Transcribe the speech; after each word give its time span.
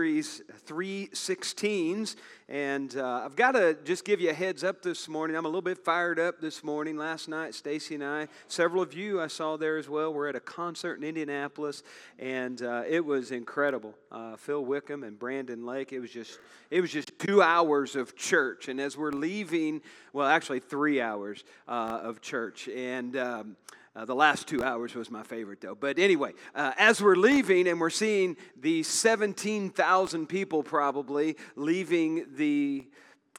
series 0.00 0.40
316 0.64 2.08
and 2.48 2.96
uh, 2.96 3.20
i've 3.22 3.36
got 3.36 3.52
to 3.52 3.76
just 3.84 4.02
give 4.02 4.18
you 4.18 4.30
a 4.30 4.32
heads 4.32 4.64
up 4.64 4.80
this 4.80 5.10
morning. 5.10 5.36
I'm 5.36 5.44
a 5.44 5.48
little 5.48 5.60
bit 5.60 5.76
fired 5.76 6.18
up 6.18 6.40
this 6.40 6.64
morning. 6.64 6.96
Last 6.96 7.28
night 7.28 7.54
stacy 7.54 7.96
and 7.96 8.04
i 8.04 8.26
several 8.48 8.82
of 8.82 8.94
you 8.94 9.20
i 9.20 9.26
saw 9.26 9.58
there 9.58 9.76
as 9.76 9.90
well 9.90 10.14
we're 10.14 10.26
at 10.26 10.36
a 10.36 10.40
concert 10.40 10.94
in 10.94 11.04
indianapolis 11.04 11.82
and 12.18 12.62
uh, 12.62 12.82
it 12.88 13.04
was 13.04 13.30
incredible. 13.30 13.94
Uh, 14.10 14.36
phil 14.36 14.64
wickham 14.64 15.04
and 15.04 15.18
brandon 15.18 15.66
lake 15.66 15.92
it 15.92 16.00
was 16.00 16.10
just 16.10 16.38
it 16.70 16.80
was 16.80 16.90
just 16.90 17.12
two 17.18 17.42
hours 17.42 17.94
of 17.94 18.16
church. 18.16 18.68
And 18.68 18.80
as 18.80 18.96
we're 18.96 19.12
leaving 19.12 19.82
well 20.14 20.26
actually 20.26 20.60
three 20.60 21.02
hours 21.02 21.44
uh, 21.68 22.00
of 22.02 22.22
church. 22.22 22.68
And 22.68 23.18
um, 23.18 23.56
uh, 23.96 24.04
the 24.04 24.14
last 24.14 24.46
two 24.46 24.62
hours 24.62 24.94
was 24.94 25.10
my 25.10 25.24
favorite, 25.24 25.60
though. 25.60 25.74
But 25.74 25.98
anyway, 25.98 26.32
uh, 26.54 26.72
as 26.78 27.02
we're 27.02 27.16
leaving 27.16 27.66
and 27.66 27.80
we're 27.80 27.90
seeing 27.90 28.36
the 28.56 28.84
17,000 28.84 30.26
people 30.28 30.62
probably 30.62 31.36
leaving 31.56 32.26
the 32.36 32.86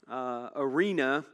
uh, 0.09 0.49
arena 0.55 1.25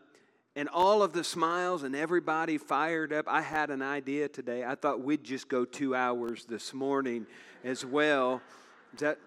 and 0.55 0.69
all 0.69 1.01
of 1.01 1.13
the 1.13 1.23
smiles 1.23 1.81
and 1.81 1.95
everybody 1.95 2.59
fired 2.59 3.11
up, 3.11 3.25
I 3.27 3.41
had 3.41 3.71
an 3.71 3.81
idea 3.81 4.27
today. 4.27 4.63
I 4.63 4.75
thought 4.75 5.01
we'd 5.01 5.23
just 5.23 5.47
go 5.49 5.65
two 5.65 5.95
hours 5.95 6.45
this 6.45 6.73
morning 6.73 7.25
as 7.63 7.83
well. 7.83 8.41
Is 8.93 8.99
that, 8.99 9.17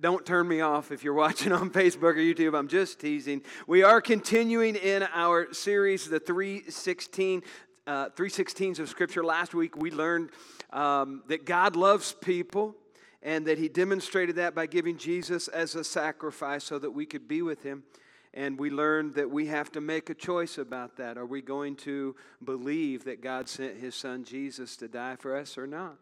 don't 0.00 0.24
turn 0.24 0.48
me 0.48 0.60
off 0.60 0.92
if 0.92 1.04
you're 1.04 1.14
watching 1.26 1.52
on 1.52 1.70
Facebook 1.70 2.02
or 2.02 2.14
YouTube. 2.14 2.58
I'm 2.58 2.68
just 2.68 2.98
teasing. 2.98 3.42
We 3.66 3.82
are 3.82 4.00
continuing 4.00 4.76
in 4.76 5.02
our 5.14 5.52
series, 5.52 6.08
the 6.08 6.20
316 6.20 7.42
uh, 7.86 8.08
316s 8.10 8.78
of 8.78 8.88
Scripture. 8.88 9.24
Last 9.24 9.54
week 9.54 9.76
we 9.76 9.90
learned 9.90 10.30
um, 10.70 11.22
that 11.28 11.44
God 11.44 11.76
loves 11.76 12.12
people 12.12 12.74
and 13.22 13.46
that 13.46 13.58
He 13.58 13.68
demonstrated 13.68 14.36
that 14.36 14.54
by 14.54 14.66
giving 14.66 14.96
Jesus 14.96 15.48
as 15.48 15.74
a 15.74 15.84
sacrifice 15.84 16.64
so 16.64 16.78
that 16.78 16.90
we 16.90 17.06
could 17.06 17.28
be 17.28 17.42
with 17.42 17.62
Him. 17.62 17.84
And 18.32 18.58
we 18.58 18.68
learned 18.70 19.14
that 19.14 19.30
we 19.30 19.46
have 19.46 19.70
to 19.72 19.80
make 19.80 20.10
a 20.10 20.14
choice 20.14 20.58
about 20.58 20.96
that. 20.96 21.16
Are 21.16 21.26
we 21.26 21.40
going 21.40 21.76
to 21.76 22.16
believe 22.44 23.04
that 23.04 23.22
God 23.22 23.48
sent 23.48 23.76
His 23.76 23.94
Son 23.94 24.24
Jesus 24.24 24.76
to 24.78 24.88
die 24.88 25.16
for 25.16 25.36
us 25.36 25.56
or 25.56 25.66
not? 25.66 25.96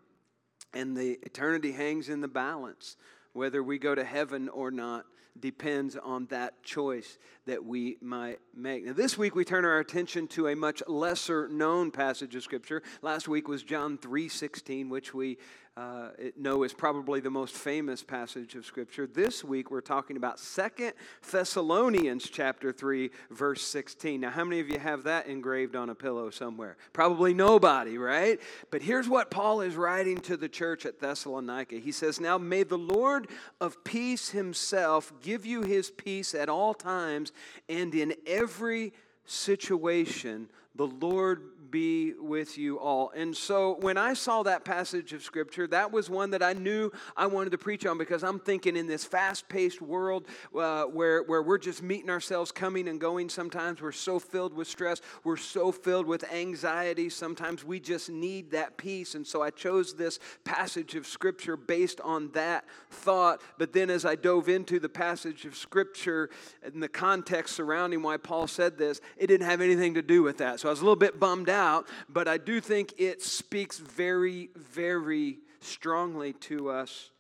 And 0.73 0.97
the 0.97 1.19
eternity 1.23 1.73
hangs 1.73 2.09
in 2.09 2.23
the 2.23 2.29
balance, 2.29 2.97
whether 3.35 3.63
we 3.63 3.79
go 3.79 3.95
to 3.95 4.05
heaven 4.05 4.49
or 4.49 4.71
not 4.71 5.05
depends 5.39 5.97
on 5.97 6.27
that 6.27 6.63
choice 6.63 7.19
that 7.47 7.65
we 7.65 7.97
might 8.01 8.39
make. 8.55 8.85
Now, 8.85 8.93
this 8.93 9.19
week 9.19 9.35
we 9.35 9.45
turn 9.45 9.65
our 9.65 9.79
attention 9.79 10.29
to 10.29 10.49
a 10.49 10.57
much 10.57 10.83
lesser 10.87 11.49
known 11.49 11.91
passage 11.91 12.37
of 12.37 12.43
Scripture. 12.43 12.83
Last 13.03 13.27
week 13.27 13.49
was 13.49 13.63
John 13.63 13.99
3.16, 13.99 14.89
which 14.89 15.13
we 15.13 15.39
uh, 15.75 16.09
know 16.37 16.65
is 16.65 16.75
probably 16.75 17.19
the 17.19 17.31
most 17.31 17.55
famous 17.55 18.03
passage 18.03 18.55
of 18.55 18.67
Scripture. 18.67 19.07
This 19.07 19.43
week 19.43 19.71
we're 19.71 19.81
talking 19.81 20.19
about 20.19 20.39
Second 20.39 20.93
Thessalonians 21.31 22.29
chapter 22.29 22.73
3, 22.73 23.11
verse 23.31 23.63
16. 23.63 24.21
Now, 24.21 24.31
how 24.31 24.45
many 24.45 24.61
of 24.61 24.69
you 24.69 24.79
have 24.79 25.05
that 25.05 25.29
engraved 25.29 25.75
on 25.75 25.89
a 25.89 25.95
pillow 25.95 26.29
somewhere? 26.29 26.77
Probably 26.93 27.33
nobody, 27.33 27.97
right? 27.97 28.39
But 28.71 28.83
here's 28.83 29.09
what 29.09 29.31
Paul 29.31 29.63
is 29.63 29.75
writing 29.75 30.19
to 30.21 30.37
the 30.37 30.49
church 30.49 30.85
at 30.85 31.01
Thessalonica. 31.01 31.77
He 31.77 31.93
says, 31.93 32.21
Now 32.21 32.37
may 32.37 32.65
the 32.65 32.79
Lord 32.79 33.29
of 33.59 33.83
peace 33.83 34.29
himself 34.29 35.11
give 35.23 35.47
you 35.47 35.63
his 35.63 35.91
peace 35.91 36.35
at 36.35 36.51
all 36.51 36.75
times 36.75 37.32
and 37.69 37.95
in 37.95 38.15
every 38.27 38.93
situation. 39.25 40.49
The 40.75 40.87
Lord 40.87 41.43
be 41.71 42.15
with 42.19 42.59
you 42.59 42.79
all. 42.79 43.13
And 43.15 43.37
so 43.37 43.77
when 43.81 43.97
I 43.97 44.15
saw 44.15 44.43
that 44.43 44.65
passage 44.65 45.13
of 45.13 45.23
scripture, 45.23 45.67
that 45.69 45.93
was 45.93 46.11
one 46.11 46.31
that 46.31 46.43
I 46.43 46.53
knew 46.53 46.91
I 47.17 47.27
wanted 47.27 47.51
to 47.51 47.59
preach 47.59 47.87
on 47.87 47.99
because 47.99 48.25
I'm 48.25 48.39
thinking 48.39 48.77
in 48.77 48.87
this 48.87 49.05
fast 49.05 49.49
paced 49.49 49.81
world 49.81 50.27
uh, 50.59 50.85
where, 50.85 51.23
where 51.23 51.43
we're 51.43 51.59
just 51.59 51.83
meeting 51.83 52.11
ourselves 52.11 52.53
coming 52.53 52.89
and 52.89 53.01
going, 53.01 53.29
sometimes 53.29 53.81
we're 53.81 53.93
so 53.93 54.19
filled 54.19 54.55
with 54.55 54.69
stress, 54.69 55.01
we're 55.25 55.37
so 55.37 55.73
filled 55.73 56.07
with 56.07 56.31
anxiety, 56.33 57.09
sometimes 57.09 57.65
we 57.65 57.81
just 57.81 58.11
need 58.11 58.51
that 58.51 58.77
peace. 58.77 59.15
And 59.15 59.27
so 59.27 59.43
I 59.43 59.51
chose 59.51 59.95
this 59.95 60.19
passage 60.45 60.95
of 60.95 61.07
scripture 61.07 61.57
based 61.57 62.01
on 62.01 62.31
that 62.33 62.65
thought. 62.91 63.41
But 63.59 63.73
then 63.73 63.91
as 63.91 64.05
I 64.05 64.17
dove 64.17 64.49
into 64.49 64.81
the 64.81 64.89
passage 64.89 65.45
of 65.45 65.57
scripture 65.57 66.31
and 66.63 66.83
the 66.83 66.89
context 66.89 67.55
surrounding 67.55 68.03
why 68.03 68.17
Paul 68.17 68.47
said 68.47 68.79
this, 68.79 69.01
it 69.17 69.27
didn't 69.29 69.47
have 69.47 69.61
anything 69.61 69.95
to 69.95 70.03
do 70.03 70.23
with 70.23 70.39
that. 70.39 70.61
So 70.61 70.69
I 70.69 70.71
was 70.71 70.81
a 70.81 70.85
little 70.85 70.97
bit 70.97 71.21
bummed 71.21 71.49
out 71.53 71.87
but 72.09 72.27
I 72.27 72.39
do 72.39 72.61
think 72.61 72.95
it 72.99 73.23
speaks 73.23 73.79
very, 73.79 74.51
very 74.57 75.39
strongly 75.61 76.33
to 76.35 76.71
us 76.71 77.11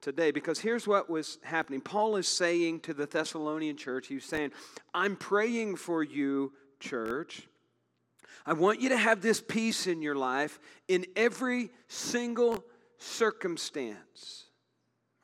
today 0.00 0.30
because 0.30 0.58
here's 0.60 0.86
what 0.86 1.10
was 1.10 1.38
happening. 1.42 1.80
Paul 1.80 2.16
is 2.16 2.28
saying 2.28 2.80
to 2.80 2.94
the 2.94 3.06
Thessalonian 3.06 3.76
church, 3.76 4.06
he's 4.06 4.24
saying, 4.24 4.52
I'm 4.94 5.16
praying 5.16 5.76
for 5.76 6.02
you, 6.02 6.52
church. 6.78 7.46
I 8.46 8.54
want 8.54 8.80
you 8.80 8.88
to 8.90 8.96
have 8.96 9.20
this 9.20 9.40
peace 9.40 9.86
in 9.86 10.00
your 10.02 10.14
life 10.14 10.58
in 10.88 11.06
every 11.16 11.70
single 11.88 12.64
circumstance. 12.98 14.44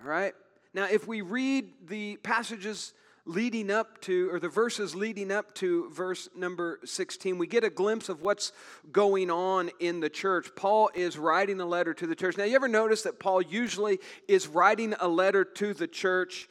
All 0.02 0.08
right? 0.08 0.34
Now, 0.74 0.86
if 0.90 1.06
we 1.06 1.22
read 1.22 1.72
the 1.86 2.16
passages 2.18 2.92
leading 3.26 3.70
up 3.70 4.00
to, 4.02 4.30
or 4.32 4.40
the 4.40 4.48
verses 4.48 4.94
leading 4.94 5.30
up 5.30 5.54
to 5.56 5.90
verse 5.90 6.28
number 6.34 6.78
16, 6.84 7.36
we 7.36 7.46
get 7.46 7.64
a 7.64 7.70
glimpse 7.70 8.08
of 8.08 8.22
what's 8.22 8.52
going 8.92 9.30
on 9.30 9.70
in 9.80 10.00
the 10.00 10.08
church. 10.08 10.48
Paul 10.56 10.90
is 10.94 11.18
writing 11.18 11.60
a 11.60 11.66
letter 11.66 11.92
to 11.92 12.06
the 12.06 12.14
church. 12.14 12.38
Now, 12.38 12.44
you 12.44 12.54
ever 12.54 12.68
notice 12.68 13.02
that 13.02 13.18
Paul 13.18 13.42
usually 13.42 13.98
is 14.28 14.46
writing 14.46 14.94
a 15.00 15.08
letter 15.08 15.44
to 15.44 15.74
the 15.74 15.88
church? 15.88 16.48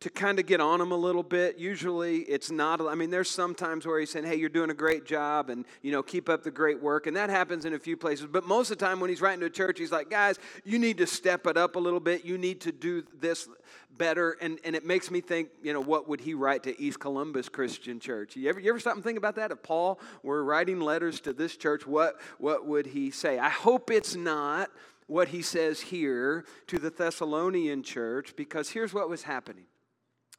To 0.00 0.10
kind 0.10 0.38
of 0.38 0.46
get 0.46 0.60
on 0.60 0.78
them 0.78 0.92
a 0.92 0.96
little 0.96 1.24
bit. 1.24 1.58
Usually 1.58 2.18
it's 2.18 2.52
not, 2.52 2.80
I 2.80 2.94
mean, 2.94 3.10
there's 3.10 3.30
some 3.30 3.52
times 3.52 3.84
where 3.84 3.98
he's 3.98 4.10
saying, 4.10 4.26
hey, 4.26 4.36
you're 4.36 4.48
doing 4.48 4.70
a 4.70 4.74
great 4.74 5.04
job 5.04 5.50
and, 5.50 5.64
you 5.82 5.90
know, 5.90 6.04
keep 6.04 6.28
up 6.28 6.44
the 6.44 6.52
great 6.52 6.80
work. 6.80 7.08
And 7.08 7.16
that 7.16 7.30
happens 7.30 7.64
in 7.64 7.74
a 7.74 7.78
few 7.80 7.96
places. 7.96 8.26
But 8.26 8.46
most 8.46 8.70
of 8.70 8.78
the 8.78 8.84
time 8.84 9.00
when 9.00 9.10
he's 9.10 9.20
writing 9.20 9.40
to 9.40 9.46
a 9.46 9.50
church, 9.50 9.78
he's 9.78 9.90
like, 9.90 10.08
guys, 10.08 10.38
you 10.64 10.78
need 10.78 10.98
to 10.98 11.06
step 11.06 11.48
it 11.48 11.56
up 11.56 11.74
a 11.74 11.80
little 11.80 11.98
bit. 11.98 12.24
You 12.24 12.38
need 12.38 12.60
to 12.60 12.70
do 12.70 13.02
this 13.18 13.48
better. 13.96 14.36
And, 14.40 14.60
and 14.64 14.76
it 14.76 14.86
makes 14.86 15.10
me 15.10 15.20
think, 15.20 15.48
you 15.64 15.72
know, 15.72 15.80
what 15.80 16.08
would 16.08 16.20
he 16.20 16.34
write 16.34 16.62
to 16.64 16.80
East 16.80 17.00
Columbus 17.00 17.48
Christian 17.48 17.98
Church? 17.98 18.36
You 18.36 18.48
ever, 18.50 18.60
you 18.60 18.70
ever 18.70 18.78
stop 18.78 18.94
and 18.94 19.02
think 19.02 19.18
about 19.18 19.34
that? 19.34 19.50
If 19.50 19.64
Paul 19.64 19.98
were 20.22 20.44
writing 20.44 20.78
letters 20.78 21.20
to 21.22 21.32
this 21.32 21.56
church, 21.56 21.88
what, 21.88 22.20
what 22.38 22.64
would 22.66 22.86
he 22.86 23.10
say? 23.10 23.40
I 23.40 23.48
hope 23.48 23.90
it's 23.90 24.14
not 24.14 24.70
what 25.08 25.28
he 25.28 25.42
says 25.42 25.80
here 25.80 26.44
to 26.68 26.78
the 26.78 26.90
Thessalonian 26.90 27.82
church 27.82 28.36
because 28.36 28.70
here's 28.70 28.94
what 28.94 29.10
was 29.10 29.24
happening. 29.24 29.64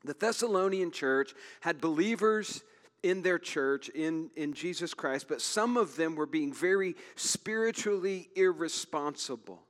The 0.04 0.14
Thessalonian 0.14 0.92
church 0.92 1.34
had 1.62 1.82
believers 1.82 2.64
in 3.04 3.22
their 3.22 3.40
church 3.40 3.90
in, 3.90 4.30
in 4.36 4.54
Jesus 4.54 4.94
Christ, 4.94 5.28
but 5.28 5.42
some 5.42 5.78
of 5.78 5.96
them 5.96 6.16
were 6.16 6.26
being 6.26 6.54
very 6.54 6.96
spiritually 7.16 8.30
irresponsible. 8.36 9.62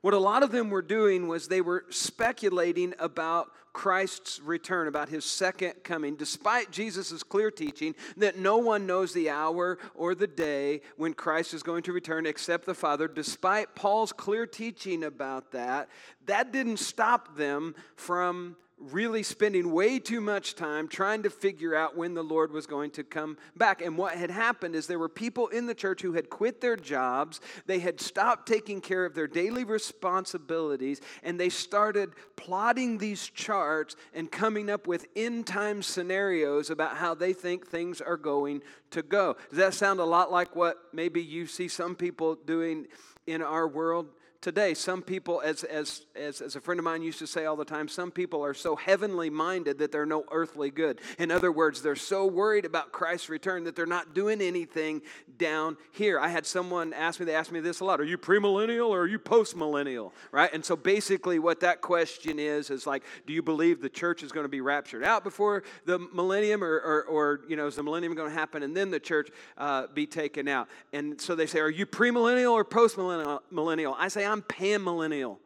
What 0.00 0.14
a 0.14 0.18
lot 0.18 0.42
of 0.42 0.52
them 0.52 0.70
were 0.70 0.82
doing 0.82 1.26
was 1.26 1.48
they 1.48 1.60
were 1.60 1.84
speculating 1.90 2.94
about 3.00 3.50
Christ's 3.72 4.40
return, 4.40 4.86
about 4.86 5.08
his 5.08 5.24
second 5.24 5.74
coming, 5.82 6.16
despite 6.16 6.70
Jesus' 6.70 7.22
clear 7.22 7.50
teaching 7.50 7.94
that 8.16 8.38
no 8.38 8.58
one 8.58 8.86
knows 8.86 9.12
the 9.12 9.30
hour 9.30 9.78
or 9.94 10.14
the 10.14 10.26
day 10.26 10.82
when 10.96 11.14
Christ 11.14 11.52
is 11.52 11.62
going 11.62 11.82
to 11.84 11.92
return 11.92 12.26
except 12.26 12.64
the 12.64 12.74
Father. 12.74 13.08
Despite 13.08 13.74
Paul's 13.74 14.12
clear 14.12 14.46
teaching 14.46 15.04
about 15.04 15.52
that, 15.52 15.88
that 16.26 16.52
didn't 16.52 16.78
stop 16.78 17.36
them 17.36 17.74
from 17.96 18.56
really 18.80 19.22
spending 19.22 19.72
way 19.72 19.98
too 19.98 20.20
much 20.20 20.54
time 20.54 20.88
trying 20.88 21.22
to 21.22 21.30
figure 21.30 21.74
out 21.74 21.96
when 21.96 22.14
the 22.14 22.22
Lord 22.22 22.52
was 22.52 22.66
going 22.66 22.90
to 22.92 23.04
come 23.04 23.36
back. 23.56 23.82
And 23.82 23.98
what 23.98 24.14
had 24.14 24.30
happened 24.30 24.74
is 24.74 24.86
there 24.86 24.98
were 24.98 25.08
people 25.08 25.48
in 25.48 25.66
the 25.66 25.74
church 25.74 26.02
who 26.02 26.12
had 26.12 26.30
quit 26.30 26.60
their 26.60 26.76
jobs, 26.76 27.40
they 27.66 27.80
had 27.80 28.00
stopped 28.00 28.46
taking 28.46 28.80
care 28.80 29.04
of 29.04 29.14
their 29.14 29.26
daily 29.26 29.64
responsibilities, 29.64 31.00
and 31.22 31.38
they 31.38 31.48
started 31.48 32.10
plotting 32.36 32.98
these 32.98 33.28
charts 33.30 33.96
and 34.14 34.30
coming 34.30 34.70
up 34.70 34.86
with 34.86 35.06
end 35.16 35.46
time 35.46 35.82
scenarios 35.82 36.70
about 36.70 36.96
how 36.96 37.14
they 37.14 37.32
think 37.32 37.66
things 37.66 38.00
are 38.00 38.16
going 38.16 38.62
to 38.90 39.02
go. 39.02 39.36
Does 39.50 39.58
that 39.58 39.74
sound 39.74 40.00
a 40.00 40.04
lot 40.04 40.30
like 40.30 40.54
what 40.54 40.78
maybe 40.92 41.22
you 41.22 41.46
see 41.46 41.68
some 41.68 41.94
people 41.94 42.36
doing 42.36 42.86
in 43.26 43.42
our 43.42 43.66
world? 43.66 44.08
Today 44.40 44.72
some 44.72 45.02
people 45.02 45.40
as, 45.44 45.64
as, 45.64 46.06
as, 46.14 46.40
as 46.40 46.54
a 46.54 46.60
friend 46.60 46.78
of 46.78 46.84
mine 46.84 47.02
used 47.02 47.18
to 47.18 47.26
say 47.26 47.44
all 47.44 47.56
the 47.56 47.64
time 47.64 47.88
some 47.88 48.10
people 48.10 48.44
are 48.44 48.54
so 48.54 48.76
heavenly 48.76 49.28
minded 49.28 49.78
that 49.78 49.90
they're 49.90 50.06
no 50.06 50.24
earthly 50.30 50.70
good. 50.70 51.00
In 51.18 51.30
other 51.30 51.50
words 51.50 51.82
they're 51.82 51.96
so 51.96 52.24
worried 52.26 52.64
about 52.64 52.92
christ's 52.92 53.28
return 53.28 53.64
that 53.64 53.74
they're 53.74 53.86
not 53.86 54.14
doing 54.14 54.40
anything 54.40 55.02
down 55.38 55.76
here. 55.90 56.20
I 56.20 56.28
had 56.28 56.46
someone 56.46 56.92
ask 56.92 57.18
me 57.18 57.26
they 57.26 57.34
asked 57.34 57.50
me 57.50 57.60
this 57.60 57.80
a 57.80 57.84
lot 57.84 58.00
are 58.00 58.04
you 58.04 58.16
premillennial 58.16 58.90
or 58.90 59.00
are 59.00 59.06
you 59.08 59.18
postmillennial? 59.18 60.12
Right? 60.30 60.52
And 60.52 60.64
so 60.64 60.76
basically 60.76 61.40
what 61.40 61.60
that 61.60 61.80
question 61.80 62.38
is 62.38 62.70
is 62.70 62.86
like 62.86 63.02
do 63.26 63.32
you 63.32 63.42
believe 63.42 63.80
the 63.80 63.88
church 63.88 64.22
is 64.22 64.30
going 64.30 64.44
to 64.44 64.48
be 64.48 64.60
raptured 64.60 65.02
out 65.02 65.24
before 65.24 65.64
the 65.84 65.98
millennium 66.12 66.62
or, 66.62 66.76
or, 66.76 67.02
or 67.04 67.40
you 67.48 67.56
know 67.56 67.66
is 67.66 67.74
the 67.74 67.82
millennium 67.82 68.14
going 68.14 68.30
to 68.30 68.34
happen 68.34 68.62
and 68.62 68.76
then 68.76 68.90
the 68.90 69.00
church 69.00 69.30
uh, 69.56 69.88
be 69.94 70.06
taken 70.06 70.46
out? 70.46 70.68
And 70.92 71.20
so 71.20 71.34
they 71.34 71.46
say 71.46 71.58
are 71.58 71.68
you 71.68 71.86
premillennial 71.86 72.52
or 72.52 72.64
postmillennial 72.64 73.96
i 73.98 74.06
say 74.06 74.27
I'm 74.28 74.42
panmillennial. 74.42 75.38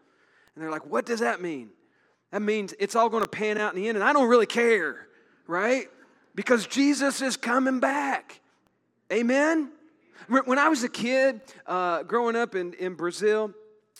And 0.54 0.62
they're 0.62 0.70
like, 0.70 0.86
what 0.86 1.06
does 1.06 1.20
that 1.20 1.40
mean? 1.40 1.70
that 2.32 2.40
means 2.40 2.74
it's 2.80 2.96
all 2.96 3.10
going 3.10 3.22
to 3.22 3.28
pan 3.28 3.58
out 3.58 3.74
in 3.74 3.80
the 3.80 3.88
end, 3.88 3.96
and 3.96 4.04
I 4.04 4.12
don't 4.12 4.28
really 4.28 4.46
care, 4.46 5.06
right? 5.46 5.86
Because 6.34 6.66
Jesus 6.66 7.20
is 7.20 7.36
coming 7.36 7.78
back. 7.78 8.40
Amen? 9.12 9.70
When 10.28 10.58
I 10.58 10.68
was 10.68 10.82
a 10.82 10.88
kid, 10.88 11.42
uh, 11.66 12.04
growing 12.04 12.34
up 12.34 12.54
in, 12.54 12.72
in 12.74 12.94
Brazil, 12.94 13.52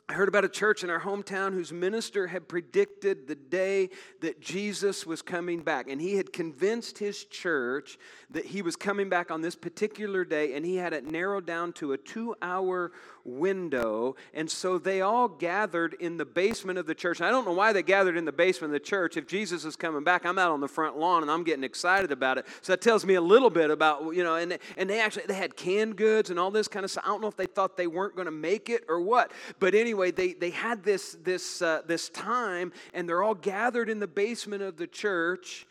I 0.08 0.14
heard 0.14 0.29
about 0.29 0.44
a 0.44 0.49
church 0.49 0.82
in 0.82 0.88
our 0.88 1.00
hometown 1.00 1.52
whose 1.52 1.73
minister 1.73 2.26
had 2.26 2.49
predicted 2.49 3.29
the 3.29 3.34
day 3.34 3.90
that 4.20 4.40
Jesus 4.40 5.06
was 5.06 5.20
coming 5.20 5.61
back. 5.62 5.88
And 5.88 6.00
he 6.00 6.17
had 6.17 6.32
convinced 6.32 6.99
his 6.99 7.25
church 7.25 7.99
that 8.31 8.46
he 8.46 8.62
was 8.62 8.76
coming 8.76 9.08
back 9.08 9.31
on 9.31 9.43
this 9.43 9.55
particular 9.55 10.25
day, 10.25 10.55
and 10.55 10.64
he 10.64 10.76
had 10.76 10.93
it 10.93 11.05
narrowed 11.05 11.46
down 11.46 11.73
to 11.75 11.93
a 11.93 11.99
two 11.99 12.34
hour 12.40 12.93
window. 13.24 14.16
And 14.34 14.50
so 14.50 14.78
they 14.78 15.00
all 15.00 15.28
gathered 15.28 15.94
in 15.94 16.16
the 16.16 16.24
basement 16.24 16.78
of 16.78 16.86
the 16.86 16.94
church. 16.94 17.20
And 17.20 17.26
I 17.26 17.30
don't 17.30 17.44
know 17.44 17.52
why 17.52 17.72
they 17.72 17.82
gathered 17.82 18.16
in 18.16 18.24
the 18.24 18.32
basement 18.32 18.74
of 18.74 18.80
the 18.80 18.86
church. 18.86 19.16
If 19.16 19.26
Jesus 19.26 19.64
is 19.64 19.76
coming 19.76 20.04
back, 20.04 20.24
I'm 20.24 20.38
out 20.38 20.50
on 20.50 20.60
the 20.60 20.69
front 20.69 20.98
lawn 20.98 21.22
and 21.22 21.30
I'm 21.30 21.44
getting 21.44 21.64
excited 21.64 22.12
about 22.12 22.38
it. 22.38 22.46
So 22.62 22.72
that 22.72 22.80
tells 22.80 23.04
me 23.04 23.14
a 23.14 23.20
little 23.20 23.50
bit 23.50 23.70
about, 23.70 24.14
you 24.14 24.24
know, 24.24 24.36
and, 24.36 24.58
and 24.76 24.88
they 24.88 25.00
actually 25.00 25.26
they 25.26 25.34
had 25.34 25.56
canned 25.56 25.96
goods 25.96 26.30
and 26.30 26.38
all 26.38 26.50
this 26.50 26.69
kind 26.69 26.84
of 26.84 26.90
stuff. 26.90 27.04
I 27.04 27.08
don't 27.08 27.20
know 27.20 27.28
if 27.28 27.36
they 27.36 27.46
thought 27.46 27.76
they 27.76 27.86
weren't 27.86 28.16
going 28.16 28.26
to 28.26 28.32
make 28.32 28.69
it 28.69 28.84
or 28.88 29.00
what. 29.00 29.32
But 29.58 29.74
anyway, 29.74 30.10
they, 30.10 30.32
they 30.32 30.50
had 30.50 30.82
this, 30.82 31.16
this, 31.22 31.62
uh, 31.62 31.82
this 31.86 32.08
time 32.08 32.72
and 32.94 33.08
they're 33.08 33.22
all 33.22 33.34
gathered 33.34 33.88
in 33.88 33.98
the 33.98 34.08
basement 34.08 34.62
of 34.62 34.76
the 34.76 34.86
church 34.86 35.66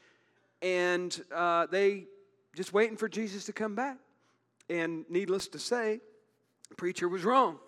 and 0.61 1.23
uh, 1.33 1.65
they 1.67 2.05
just 2.55 2.73
waiting 2.73 2.97
for 2.97 3.09
Jesus 3.09 3.45
to 3.45 3.53
come 3.53 3.75
back. 3.75 3.97
And 4.69 5.05
needless 5.09 5.47
to 5.49 5.59
say, 5.59 5.99
preacher 6.77 7.07
was 7.07 7.23
wrong. 7.23 7.59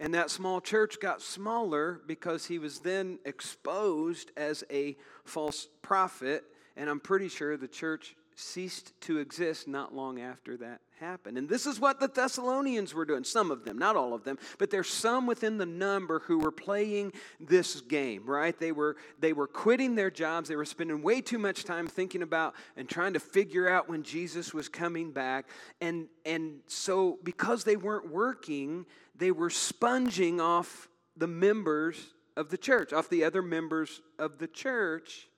And 0.00 0.14
that 0.14 0.30
small 0.30 0.60
church 0.60 0.98
got 1.00 1.22
smaller 1.22 2.00
because 2.06 2.46
he 2.46 2.58
was 2.58 2.80
then 2.80 3.18
exposed 3.24 4.32
as 4.36 4.64
a 4.70 4.96
false 5.24 5.68
prophet. 5.80 6.44
And 6.76 6.90
I'm 6.90 7.00
pretty 7.00 7.28
sure 7.28 7.56
the 7.56 7.68
church 7.68 8.16
ceased 8.34 8.98
to 9.02 9.18
exist 9.18 9.68
not 9.68 9.94
long 9.94 10.20
after 10.20 10.56
that 10.58 10.80
happened. 10.98 11.36
And 11.36 11.48
this 11.48 11.66
is 11.66 11.80
what 11.80 12.00
the 12.00 12.08
Thessalonians 12.08 12.94
were 12.94 13.04
doing. 13.04 13.24
Some 13.24 13.50
of 13.50 13.64
them, 13.64 13.78
not 13.78 13.96
all 13.96 14.14
of 14.14 14.24
them, 14.24 14.38
but 14.58 14.70
there's 14.70 14.88
some 14.88 15.26
within 15.26 15.58
the 15.58 15.66
number 15.66 16.20
who 16.20 16.38
were 16.38 16.52
playing 16.52 17.12
this 17.40 17.80
game, 17.80 18.24
right? 18.24 18.58
They 18.58 18.72
were 18.72 18.96
they 19.18 19.32
were 19.32 19.46
quitting 19.46 19.94
their 19.94 20.10
jobs. 20.10 20.48
They 20.48 20.56
were 20.56 20.64
spending 20.64 21.02
way 21.02 21.20
too 21.20 21.38
much 21.38 21.64
time 21.64 21.86
thinking 21.86 22.22
about 22.22 22.54
and 22.76 22.88
trying 22.88 23.14
to 23.14 23.20
figure 23.20 23.68
out 23.68 23.88
when 23.88 24.02
Jesus 24.02 24.54
was 24.54 24.68
coming 24.68 25.10
back. 25.10 25.46
And 25.80 26.06
and 26.24 26.60
so 26.66 27.18
because 27.24 27.64
they 27.64 27.76
weren't 27.76 28.10
working, 28.10 28.86
they 29.16 29.30
were 29.30 29.50
sponging 29.50 30.40
off 30.40 30.88
the 31.16 31.26
members 31.26 32.12
of 32.36 32.48
the 32.48 32.58
church, 32.58 32.92
off 32.92 33.08
the 33.08 33.24
other 33.24 33.42
members 33.42 34.00
of 34.18 34.38
the 34.38 34.46
church. 34.46 35.28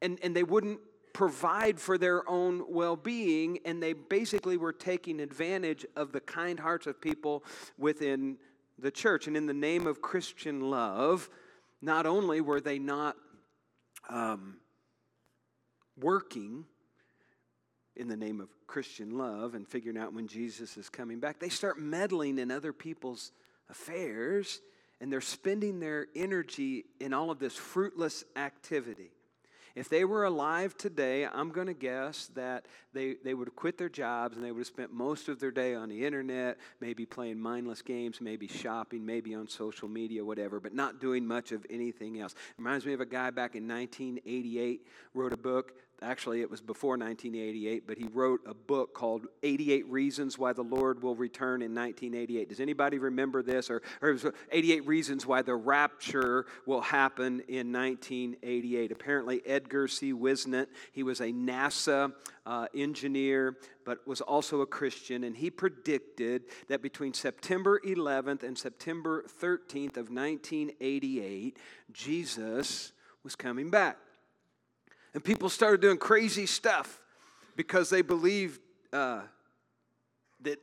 And, 0.00 0.18
and 0.22 0.34
they 0.34 0.44
wouldn't 0.44 0.78
provide 1.18 1.80
for 1.80 1.98
their 1.98 2.22
own 2.30 2.62
well 2.68 2.94
being, 2.94 3.58
and 3.64 3.82
they 3.82 3.92
basically 3.92 4.56
were 4.56 4.72
taking 4.72 5.18
advantage 5.18 5.84
of 5.96 6.12
the 6.12 6.20
kind 6.20 6.60
hearts 6.60 6.86
of 6.86 7.00
people 7.00 7.42
within 7.76 8.36
the 8.78 8.92
church. 8.92 9.26
And 9.26 9.36
in 9.36 9.44
the 9.44 9.52
name 9.52 9.88
of 9.88 10.00
Christian 10.00 10.60
love, 10.70 11.28
not 11.82 12.06
only 12.06 12.40
were 12.40 12.60
they 12.60 12.78
not 12.78 13.16
um, 14.08 14.58
working 16.00 16.64
in 17.96 18.06
the 18.06 18.16
name 18.16 18.40
of 18.40 18.48
Christian 18.68 19.18
love 19.18 19.56
and 19.56 19.66
figuring 19.66 19.98
out 19.98 20.14
when 20.14 20.28
Jesus 20.28 20.76
is 20.76 20.88
coming 20.88 21.18
back, 21.18 21.40
they 21.40 21.48
start 21.48 21.80
meddling 21.80 22.38
in 22.38 22.52
other 22.52 22.72
people's 22.72 23.32
affairs 23.68 24.60
and 25.00 25.12
they're 25.12 25.20
spending 25.20 25.80
their 25.80 26.06
energy 26.14 26.84
in 27.00 27.12
all 27.12 27.32
of 27.32 27.40
this 27.40 27.56
fruitless 27.56 28.22
activity. 28.36 29.10
If 29.74 29.88
they 29.88 30.04
were 30.04 30.24
alive 30.24 30.76
today, 30.76 31.26
I'm 31.26 31.50
going 31.50 31.66
to 31.66 31.74
guess 31.74 32.30
that 32.34 32.66
they, 32.92 33.16
they 33.24 33.34
would 33.34 33.48
have 33.48 33.56
quit 33.56 33.78
their 33.78 33.88
jobs 33.88 34.36
and 34.36 34.44
they 34.44 34.50
would 34.50 34.60
have 34.60 34.66
spent 34.66 34.92
most 34.92 35.28
of 35.28 35.40
their 35.40 35.50
day 35.50 35.74
on 35.74 35.88
the 35.88 36.04
internet, 36.04 36.58
maybe 36.80 37.06
playing 37.06 37.40
mindless 37.40 37.82
games, 37.82 38.20
maybe 38.20 38.46
shopping, 38.46 39.04
maybe 39.04 39.34
on 39.34 39.48
social 39.48 39.88
media, 39.88 40.24
whatever, 40.24 40.60
but 40.60 40.74
not 40.74 41.00
doing 41.00 41.26
much 41.26 41.52
of 41.52 41.64
anything 41.70 42.20
else. 42.20 42.34
Reminds 42.56 42.86
me 42.86 42.92
of 42.92 43.00
a 43.00 43.06
guy 43.06 43.30
back 43.30 43.54
in 43.54 43.68
1988 43.68 44.86
wrote 45.14 45.32
a 45.32 45.36
book 45.36 45.72
actually 46.02 46.40
it 46.40 46.50
was 46.50 46.60
before 46.60 46.96
1988 46.96 47.86
but 47.86 47.98
he 47.98 48.06
wrote 48.12 48.40
a 48.46 48.54
book 48.54 48.94
called 48.94 49.26
88 49.42 49.86
reasons 49.88 50.38
why 50.38 50.52
the 50.52 50.62
lord 50.62 51.02
will 51.02 51.16
return 51.16 51.62
in 51.62 51.74
1988 51.74 52.48
does 52.48 52.60
anybody 52.60 52.98
remember 52.98 53.42
this? 53.42 53.70
Or, 53.70 53.82
or 54.00 54.16
88 54.52 54.86
reasons 54.86 55.26
why 55.26 55.42
the 55.42 55.54
rapture 55.54 56.46
will 56.66 56.80
happen 56.80 57.40
in 57.48 57.72
1988 57.72 58.92
apparently 58.92 59.42
edgar 59.46 59.88
c. 59.88 60.12
Whisenant 60.12 60.68
he 60.92 61.02
was 61.02 61.20
a 61.20 61.32
nasa 61.32 62.12
uh, 62.46 62.66
engineer 62.74 63.56
but 63.84 64.06
was 64.06 64.20
also 64.20 64.60
a 64.60 64.66
christian 64.66 65.24
and 65.24 65.36
he 65.36 65.50
predicted 65.50 66.44
that 66.68 66.80
between 66.80 67.12
september 67.12 67.80
11th 67.84 68.42
and 68.42 68.56
september 68.56 69.24
13th 69.40 69.96
of 69.96 70.10
1988 70.10 71.56
jesus 71.92 72.92
was 73.24 73.34
coming 73.34 73.70
back 73.70 73.98
and 75.18 75.24
people 75.24 75.48
started 75.48 75.80
doing 75.80 75.96
crazy 75.96 76.46
stuff 76.46 77.02
because 77.56 77.90
they 77.90 78.02
believed 78.02 78.60
uh, 78.92 79.22
that 80.42 80.60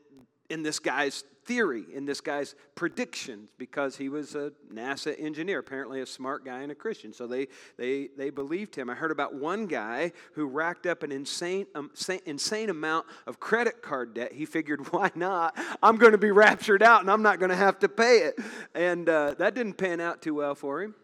in 0.50 0.64
this 0.64 0.80
guy's 0.80 1.26
theory, 1.44 1.84
in 1.94 2.06
this 2.06 2.22
guy's 2.22 2.56
predictions, 2.74 3.50
because 3.58 3.98
he 3.98 4.08
was 4.08 4.34
a 4.34 4.54
NASA 4.74 5.14
engineer, 5.22 5.60
apparently 5.60 6.00
a 6.00 6.06
smart 6.06 6.46
guy 6.46 6.62
and 6.62 6.72
a 6.72 6.76
Christian. 6.76 7.12
So 7.12 7.28
they, 7.28 7.50
they, 7.76 8.08
they 8.18 8.30
believed 8.30 8.74
him. 8.74 8.90
I 8.90 8.96
heard 8.96 9.12
about 9.12 9.36
one 9.36 9.66
guy 9.66 10.14
who 10.36 10.46
racked 10.46 10.86
up 10.86 11.04
an 11.04 11.12
insane, 11.12 11.66
um, 11.76 11.92
insane 12.26 12.70
amount 12.70 13.08
of 13.28 13.42
credit 13.42 13.82
card 13.82 14.14
debt. 14.14 14.32
He 14.32 14.46
figured, 14.46 14.90
why 14.94 15.12
not? 15.16 15.58
I'm 15.84 15.98
going 15.98 16.14
to 16.14 16.18
be 16.18 16.32
raptured 16.32 16.82
out 16.82 17.02
and 17.02 17.12
I'm 17.12 17.24
not 17.24 17.40
going 17.40 17.52
to 17.52 17.58
have 17.58 17.78
to 17.80 17.90
pay 17.90 18.20
it. 18.20 18.40
And 18.74 19.10
uh, 19.10 19.36
that 19.38 19.54
didn't 19.54 19.74
pan 19.74 20.00
out 20.00 20.22
too 20.22 20.36
well 20.36 20.56
for 20.56 20.82
him. 20.82 20.96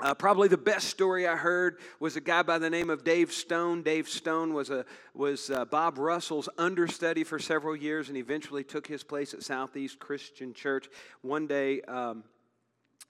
Uh, 0.00 0.14
probably 0.14 0.48
the 0.48 0.56
best 0.56 0.88
story 0.88 1.26
I 1.26 1.36
heard 1.36 1.76
was 1.98 2.16
a 2.16 2.22
guy 2.22 2.42
by 2.42 2.56
the 2.58 2.70
name 2.70 2.88
of 2.88 3.04
Dave 3.04 3.32
Stone. 3.32 3.82
Dave 3.82 4.08
Stone 4.08 4.54
was, 4.54 4.70
a, 4.70 4.86
was 5.14 5.50
uh, 5.50 5.66
Bob 5.66 5.98
Russell's 5.98 6.48
understudy 6.56 7.22
for 7.22 7.38
several 7.38 7.76
years 7.76 8.08
and 8.08 8.16
eventually 8.16 8.64
took 8.64 8.86
his 8.86 9.02
place 9.02 9.34
at 9.34 9.42
Southeast 9.42 9.98
Christian 9.98 10.54
Church. 10.54 10.88
One 11.20 11.46
day, 11.46 11.82
um, 11.82 12.24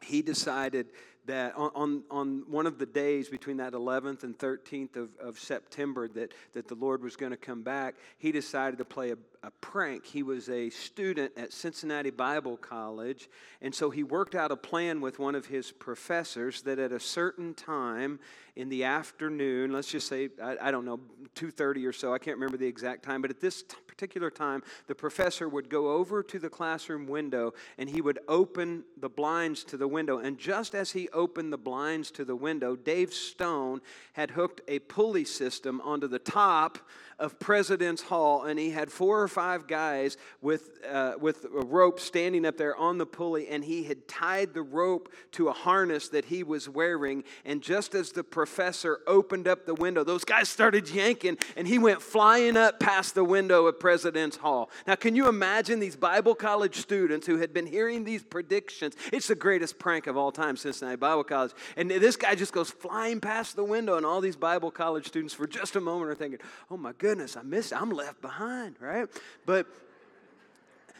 he 0.03 0.21
decided 0.21 0.87
that 1.27 1.55
on, 1.57 1.71
on, 1.77 2.03
on, 2.11 2.43
one 2.49 2.67
of 2.67 2.79
the 2.79 2.87
days 2.87 3.29
between 3.29 3.59
that 3.59 3.73
11th 3.73 4.25
and 4.25 4.37
13th 4.37 4.97
of, 4.97 5.11
of 5.21 5.39
September 5.39 6.09
that, 6.09 6.33
that 6.55 6.67
the 6.67 6.75
Lord 6.75 7.05
was 7.05 7.15
going 7.15 7.31
to 7.31 7.37
come 7.37 7.63
back, 7.63 7.95
he 8.19 8.33
decided 8.33 8.79
to 8.79 8.85
play 8.85 9.13
a, 9.13 9.17
a 9.43 9.51
prank. 9.51 10.05
He 10.05 10.23
was 10.23 10.49
a 10.49 10.69
student 10.71 11.33
at 11.37 11.53
Cincinnati 11.53 12.11
Bible 12.11 12.57
College, 12.57 13.29
and 13.63 13.75
so 13.75 13.91
he 13.91 14.03
worked 14.03 14.35
out 14.35 14.51
a 14.51 14.57
plan 14.57 15.01
with 15.01 15.19
one 15.19 15.35
of 15.35 15.47
his 15.47 15.73
professors 15.73 16.63
that 16.63 16.79
at 16.79 16.93
a 16.93 17.01
certain 17.01 17.55
time 17.55 18.19
in 18.57 18.69
the 18.69 18.85
afternoon, 18.85 19.73
let's 19.73 19.91
just 19.91 20.09
say, 20.09 20.29
I, 20.43 20.57
I 20.61 20.71
don't 20.71 20.85
know, 20.85 21.01
2.30 21.37 21.89
or 21.89 21.93
so, 21.93 22.13
I 22.13 22.19
can't 22.19 22.37
remember 22.37 22.59
the 22.59 22.67
exact 22.67 23.03
time, 23.03 23.23
but 23.23 23.31
at 23.31 23.41
this 23.41 23.63
t- 23.63 23.77
particular 23.87 24.31
time, 24.31 24.63
the 24.87 24.95
professor 24.95 25.49
would 25.49 25.71
go 25.71 25.93
over 25.93 26.23
to 26.23 26.39
the 26.39 26.49
classroom 26.49 27.07
window 27.07 27.55
and 27.79 27.89
he 27.89 28.01
would 28.01 28.19
open 28.29 28.85
the 28.99 29.09
blinds 29.09 29.65
to 29.65 29.77
the 29.77 29.89
window. 29.89 30.19
And 30.19 30.37
just 30.37 30.75
as 30.75 30.93
he 30.93 31.09
opened 31.11 31.53
the 31.53 31.59
blinds 31.59 32.11
to 32.13 32.25
the 32.25 32.37
window, 32.37 32.77
Dave 32.77 33.15
Stone 33.15 33.81
had 34.15 34.33
hooked 34.33 34.61
a 34.69 34.81
pulley 34.81 35.25
system 35.25 35.81
onto 35.83 36.09
the 36.09 36.19
top 36.19 36.79
of 37.21 37.39
President's 37.39 38.03
Hall, 38.03 38.45
and 38.45 38.59
he 38.59 38.71
had 38.71 38.91
four 38.91 39.21
or 39.21 39.29
five 39.29 39.67
guys 39.67 40.17
with, 40.41 40.81
uh, 40.91 41.13
with 41.21 41.45
a 41.45 41.65
rope 41.67 42.01
standing 42.01 42.47
up 42.47 42.57
there 42.57 42.75
on 42.75 42.97
the 42.97 43.05
pulley, 43.05 43.47
and 43.49 43.63
he 43.63 43.85
had 43.85 44.09
tied 44.09 44.55
the 44.55 44.63
rope 44.63 45.13
to 45.33 45.49
a 45.49 45.53
harness 45.53 46.09
that 46.09 46.25
he 46.25 46.43
was 46.43 46.67
wearing. 46.67 47.23
And 47.45 47.63
just 47.63 47.95
as 47.95 48.13
the 48.13 48.25
professor 48.25 49.01
opened 49.07 49.47
up 49.47 49.67
the 49.67 49.75
window, 49.75 50.03
those 50.03 50.25
guys 50.25 50.49
started 50.49 50.89
yanking, 50.89 51.37
and 51.57 51.69
he 51.69 51.79
went 51.79 52.01
flying 52.01 52.57
up 52.57 52.81
past 52.81 53.15
the 53.15 53.23
window 53.23 53.67
of 53.67 53.79
President's 53.79 54.39
Hall. 54.39 54.71
Now, 54.87 54.95
can 54.95 55.15
you 55.15 55.29
imagine 55.29 55.79
these 55.79 55.97
Bible 55.97 56.35
college 56.35 56.77
students 56.77 57.27
who 57.27 57.37
had 57.37 57.53
been 57.53 57.67
hearing 57.67 58.05
these 58.05 58.23
predictions? 58.23 58.97
It's 59.13 59.29
the 59.29 59.35
greatest 59.35 59.79
prank 59.79 60.07
of 60.07 60.17
all 60.17 60.33
time, 60.33 60.57
Cincinnati 60.57 60.97
Bible 60.97 61.25
College. 61.25 61.53
And 61.77 61.91
this 61.91 62.17
guy 62.17 62.35
just 62.35 62.55
goes 62.55 62.71
flying 62.71 63.21
past 63.21 63.57
the 63.57 63.65
window, 63.65 63.99
and 63.99 64.07
all 64.07 64.23
these 64.23 64.37
Bible 64.37 64.71
college 64.71 65.07
students, 65.07 65.35
for 65.35 65.47
just 65.47 65.77
a 65.77 65.81
moment, 65.83 66.11
are 66.11 66.15
thinking, 66.15 66.41
oh 66.71 66.79
my 66.79 66.93
goodness 66.93 67.10
goodness, 67.11 67.37
I 67.37 67.43
missed 67.43 67.73
it. 67.73 67.83
I'm 67.83 67.91
left 67.91 68.23
behind, 68.23 68.77
right? 68.79 69.09
But 69.45 69.67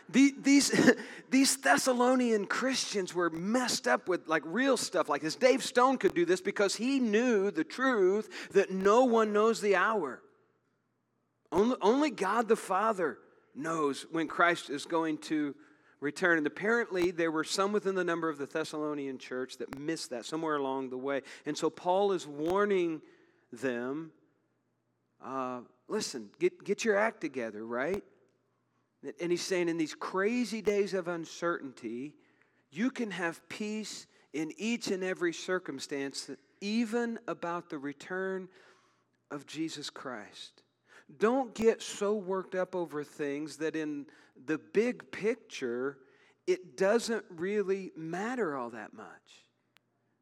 the, 0.09 0.35
these, 0.43 0.73
these 1.31 1.57
Thessalonian 1.57 2.47
Christians 2.47 3.15
were 3.15 3.31
messed 3.31 3.87
up 3.87 4.09
with 4.09 4.27
like 4.27 4.43
real 4.45 4.77
stuff 4.77 5.09
like 5.09 5.23
this. 5.23 5.37
Dave 5.37 5.63
Stone 5.63 5.99
could 5.99 6.13
do 6.13 6.25
this 6.25 6.41
because 6.41 6.75
he 6.75 6.99
knew 6.99 7.53
the 7.53 7.63
truth 7.63 8.51
that 8.51 8.73
no 8.73 9.05
one 9.05 9.33
knows 9.33 9.61
the 9.61 9.77
hour. 9.77 10.21
Only, 11.53 11.77
only 11.81 12.11
God 12.11 12.49
the 12.49 12.57
Father 12.57 13.19
knows 13.55 14.05
when 14.11 14.27
Christ 14.27 14.69
is 14.69 14.87
going 14.87 15.19
to 15.19 15.55
return. 16.01 16.39
And 16.39 16.47
apparently, 16.47 17.13
there 17.13 17.31
were 17.31 17.45
some 17.45 17.71
within 17.71 17.95
the 17.95 18.03
number 18.03 18.29
of 18.29 18.37
the 18.37 18.47
Thessalonian 18.47 19.19
church 19.19 19.59
that 19.59 19.79
missed 19.79 20.11
that 20.11 20.25
somewhere 20.25 20.57
along 20.57 20.91
the 20.91 20.99
way. 20.99 21.23
And 21.47 21.57
so, 21.57 21.71
Paul 21.71 22.11
is 22.11 22.27
warning 22.27 23.01
them 23.53 24.11
uh, 25.25 25.61
listen, 25.89 26.31
get, 26.39 26.65
get 26.65 26.85
your 26.85 26.97
act 26.97 27.21
together, 27.21 27.65
right? 27.65 28.03
And 29.21 29.31
he's 29.31 29.43
saying, 29.43 29.69
in 29.69 29.79
these 29.79 29.95
crazy 29.95 30.61
days 30.61 30.93
of 30.95 31.09
uncertainty, 31.09 32.15
you 32.71 32.91
can 32.91 33.11
have 33.11 33.47
peace 33.49 34.07
in 34.33 34.53
each 34.59 34.89
and 34.89 35.03
every 35.03 35.33
circumstance, 35.33 36.31
even 36.61 37.19
about 37.27 37.71
the 37.71 37.79
return 37.79 38.49
of 39.31 39.47
Jesus 39.47 39.91
Christ. 39.91 40.63
Don't 41.19 41.55
get 41.55 41.83
so 41.83 42.15
worked 42.15 42.55
up 42.55 42.77
over 42.77 43.03
things 43.03 43.57
that 43.57 43.75
in 43.75 44.07
the 44.47 44.59
big 44.59 45.11
picture, 45.11 45.99
it 46.47 46.77
doesn't 46.77 47.25
really 47.31 47.91
matter 47.97 48.57
all 48.57 48.71
that 48.71 48.95
much. 48.95 49.07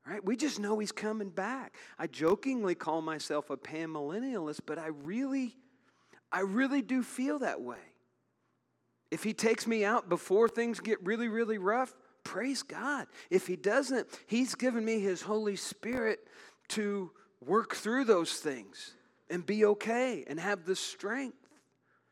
Right? 0.09 0.25
We 0.25 0.37
just 0.37 0.59
know 0.59 0.79
he's 0.79 0.93
coming 0.93 1.29
back. 1.29 1.77
I 1.99 2.07
jokingly 2.07 2.75
call 2.75 3.03
myself 3.03 3.51
a 3.51 3.59
panmillennialist, 3.59 4.61
but 4.65 4.79
I 4.79 4.87
really, 4.87 5.55
I 6.33 6.41
really 6.41 6.81
do 6.81 7.03
feel 7.03 7.41
that 7.41 7.61
way. 7.61 7.77
If 9.11 9.23
he 9.23 9.35
takes 9.35 9.67
me 9.67 9.85
out 9.85 10.09
before 10.09 10.49
things 10.49 10.81
get 10.81 11.05
really, 11.05 11.29
really 11.29 11.59
rough, 11.59 11.95
praise 12.25 12.63
God. 12.63 13.07
If 13.29 13.47
he 13.47 13.57
doesn't, 13.57 14.07
he's 14.27 14.55
given 14.55 14.83
me 14.83 15.01
his 15.01 15.21
Holy 15.21 15.57
Spirit 15.57 16.21
to 16.69 17.11
work 17.45 17.75
through 17.75 18.05
those 18.05 18.33
things 18.35 18.95
and 19.29 19.45
be 19.45 19.67
okay 19.67 20.25
and 20.27 20.41
have 20.41 20.65
the 20.65 20.77
strength. 20.77 21.48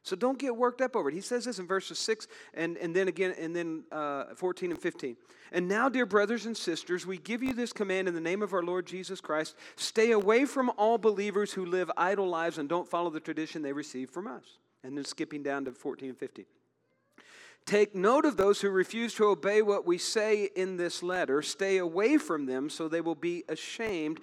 So 0.06 0.14
don't 0.14 0.38
get 0.38 0.56
worked 0.56 0.80
up 0.80 0.94
over 0.94 1.08
it. 1.08 1.14
He 1.14 1.20
says 1.20 1.46
this 1.46 1.58
in 1.58 1.66
verses 1.66 1.98
6 1.98 2.28
and, 2.54 2.76
and 2.76 2.94
then 2.94 3.08
again, 3.08 3.34
and 3.40 3.56
then 3.56 3.82
uh, 3.90 4.26
14 4.36 4.70
and 4.70 4.80
15. 4.80 5.16
And 5.50 5.66
now, 5.66 5.88
dear 5.88 6.06
brothers 6.06 6.46
and 6.46 6.56
sisters, 6.56 7.04
we 7.04 7.18
give 7.18 7.42
you 7.42 7.52
this 7.52 7.72
command 7.72 8.06
in 8.06 8.14
the 8.14 8.20
name 8.20 8.40
of 8.40 8.54
our 8.54 8.62
Lord 8.62 8.86
Jesus 8.86 9.20
Christ 9.20 9.56
stay 9.74 10.12
away 10.12 10.44
from 10.44 10.70
all 10.78 10.96
believers 10.96 11.52
who 11.52 11.66
live 11.66 11.90
idle 11.96 12.28
lives 12.28 12.58
and 12.58 12.68
don't 12.68 12.88
follow 12.88 13.10
the 13.10 13.18
tradition 13.18 13.62
they 13.62 13.72
received 13.72 14.12
from 14.12 14.28
us. 14.28 14.44
And 14.84 14.96
then 14.96 15.04
skipping 15.04 15.42
down 15.42 15.64
to 15.64 15.72
14 15.72 16.10
and 16.10 16.18
15. 16.18 16.44
Take 17.64 17.96
note 17.96 18.24
of 18.24 18.36
those 18.36 18.60
who 18.60 18.70
refuse 18.70 19.12
to 19.14 19.26
obey 19.26 19.60
what 19.60 19.86
we 19.86 19.98
say 19.98 20.50
in 20.54 20.76
this 20.76 21.02
letter. 21.02 21.42
Stay 21.42 21.78
away 21.78 22.16
from 22.16 22.46
them 22.46 22.70
so 22.70 22.86
they 22.86 23.00
will 23.00 23.16
be 23.16 23.42
ashamed. 23.48 24.20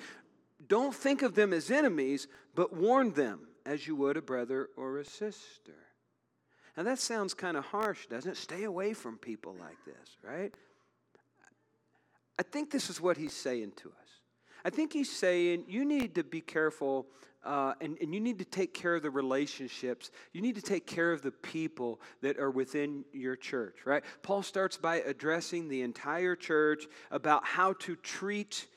Don't 0.65 0.95
think 0.95 1.21
of 1.21 1.35
them 1.35 1.51
as 1.51 1.69
enemies, 1.69 2.29
but 2.55 2.73
warn 2.73 3.11
them 3.11 3.47
as 3.65 3.87
you 3.87 3.95
would 3.95 4.17
a 4.17 4.21
brother 4.21 4.69
or 4.77 4.99
a 4.99 5.05
sister. 5.05 5.73
Now 6.75 6.83
that 6.83 6.99
sounds 6.99 7.33
kind 7.33 7.55
of 7.55 7.65
harsh, 7.65 8.07
doesn't 8.07 8.31
it? 8.31 8.37
Stay 8.37 8.63
away 8.63 8.93
from 8.93 9.17
people 9.17 9.55
like 9.59 9.77
this, 9.85 10.17
right? 10.23 10.53
I 12.39 12.43
think 12.43 12.71
this 12.71 12.89
is 12.89 12.99
what 12.99 13.17
he's 13.17 13.33
saying 13.33 13.73
to 13.77 13.89
us. 13.89 14.09
I 14.65 14.69
think 14.69 14.93
he's 14.93 15.11
saying 15.11 15.65
you 15.67 15.85
need 15.85 16.15
to 16.15 16.23
be 16.23 16.41
careful 16.41 17.07
uh, 17.45 17.73
and, 17.81 17.97
and 18.01 18.13
you 18.13 18.21
need 18.21 18.39
to 18.39 18.45
take 18.45 18.73
care 18.73 18.95
of 18.95 19.03
the 19.03 19.09
relationships. 19.09 20.11
You 20.31 20.41
need 20.41 20.55
to 20.55 20.61
take 20.61 20.87
care 20.87 21.11
of 21.11 21.21
the 21.21 21.31
people 21.31 21.99
that 22.21 22.39
are 22.39 22.49
within 22.49 23.03
your 23.11 23.35
church, 23.35 23.79
right? 23.85 24.03
Paul 24.21 24.43
starts 24.43 24.77
by 24.77 24.97
addressing 25.01 25.67
the 25.67 25.81
entire 25.81 26.35
church 26.37 26.85
about 27.11 27.45
how 27.45 27.73
to 27.73 27.97
treat 27.97 28.67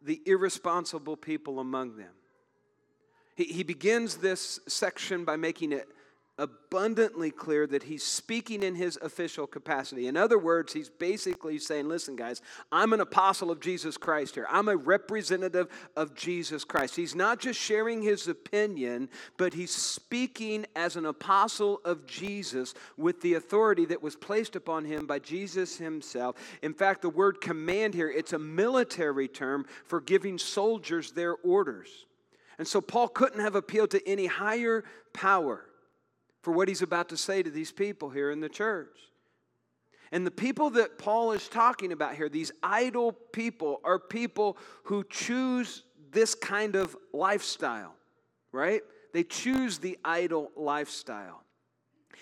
the 0.00 0.22
irresponsible 0.24 1.16
people 1.16 1.60
among 1.60 1.96
them. 1.96 2.12
He, 3.36 3.62
begins 3.62 4.16
this 4.16 4.60
section 4.66 5.26
by 5.26 5.36
making 5.36 5.72
it 5.72 5.88
abundantly 6.38 7.30
clear 7.30 7.66
that 7.66 7.82
he's 7.82 8.04
speaking 8.04 8.62
in 8.62 8.74
his 8.74 8.98
official 9.00 9.46
capacity. 9.46 10.06
In 10.06 10.16
other 10.16 10.38
words, 10.38 10.72
he's 10.72 10.90
basically 10.90 11.58
saying, 11.58 11.88
Listen, 11.88 12.14
guys, 12.14 12.42
I'm 12.70 12.92
an 12.92 13.00
apostle 13.00 13.50
of 13.50 13.60
Jesus 13.60 13.96
Christ 13.96 14.34
here. 14.34 14.46
I'm 14.50 14.68
a 14.68 14.76
representative 14.76 15.68
of 15.96 16.14
Jesus 16.14 16.64
Christ. 16.64 16.96
He's 16.96 17.14
not 17.14 17.38
just 17.38 17.58
sharing 17.58 18.02
his 18.02 18.28
opinion, 18.28 19.08
but 19.38 19.54
he's 19.54 19.70
speaking 19.70 20.66
as 20.76 20.96
an 20.96 21.06
apostle 21.06 21.80
of 21.84 22.06
Jesus 22.06 22.74
with 22.98 23.20
the 23.22 23.34
authority 23.34 23.86
that 23.86 24.02
was 24.02 24.16
placed 24.16 24.56
upon 24.56 24.84
him 24.84 25.06
by 25.06 25.18
Jesus 25.18 25.78
himself. 25.78 26.36
In 26.62 26.74
fact, 26.74 27.00
the 27.00 27.10
word 27.10 27.40
command 27.40 27.94
here, 27.94 28.10
it's 28.10 28.34
a 28.34 28.38
military 28.38 29.28
term 29.28 29.64
for 29.86 30.00
giving 30.02 30.36
soldiers 30.36 31.12
their 31.12 31.34
orders. 31.36 32.06
And 32.58 32.66
so 32.66 32.80
Paul 32.80 33.08
couldn't 33.08 33.40
have 33.40 33.54
appealed 33.54 33.90
to 33.90 34.08
any 34.08 34.26
higher 34.26 34.84
power 35.12 35.64
for 36.42 36.52
what 36.52 36.68
he's 36.68 36.82
about 36.82 37.08
to 37.10 37.16
say 37.16 37.42
to 37.42 37.50
these 37.50 37.72
people 37.72 38.08
here 38.10 38.30
in 38.30 38.40
the 38.40 38.48
church. 38.48 38.96
And 40.12 40.26
the 40.26 40.30
people 40.30 40.70
that 40.70 40.98
Paul 40.98 41.32
is 41.32 41.48
talking 41.48 41.92
about 41.92 42.14
here, 42.14 42.28
these 42.28 42.52
idle 42.62 43.12
people, 43.12 43.80
are 43.84 43.98
people 43.98 44.56
who 44.84 45.04
choose 45.10 45.82
this 46.12 46.34
kind 46.34 46.76
of 46.76 46.96
lifestyle, 47.12 47.94
right? 48.52 48.82
They 49.12 49.24
choose 49.24 49.78
the 49.78 49.98
idle 50.04 50.52
lifestyle. 50.56 51.42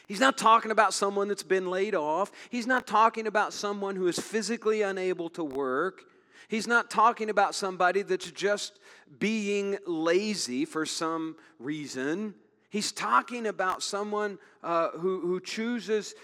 He's 0.06 0.20
not 0.20 0.36
talking 0.36 0.70
about 0.70 0.94
someone 0.94 1.28
that's 1.28 1.42
been 1.42 1.70
laid 1.70 1.94
off. 1.94 2.32
He's 2.50 2.66
not 2.66 2.86
talking 2.86 3.26
about 3.26 3.52
someone 3.52 3.96
who 3.96 4.06
is 4.06 4.18
physically 4.18 4.82
unable 4.82 5.28
to 5.30 5.44
work. 5.44 6.02
He's 6.48 6.66
not 6.66 6.90
talking 6.90 7.30
about 7.30 7.54
somebody 7.54 8.02
that's 8.02 8.30
just 8.30 8.78
being 9.18 9.78
lazy 9.86 10.64
for 10.64 10.86
some 10.86 11.36
reason. 11.58 12.34
He's 12.70 12.92
talking 12.92 13.46
about 13.46 13.82
someone 13.82 14.38
uh, 14.62 14.90
who, 14.90 15.20
who 15.20 15.40
chooses 15.40 16.14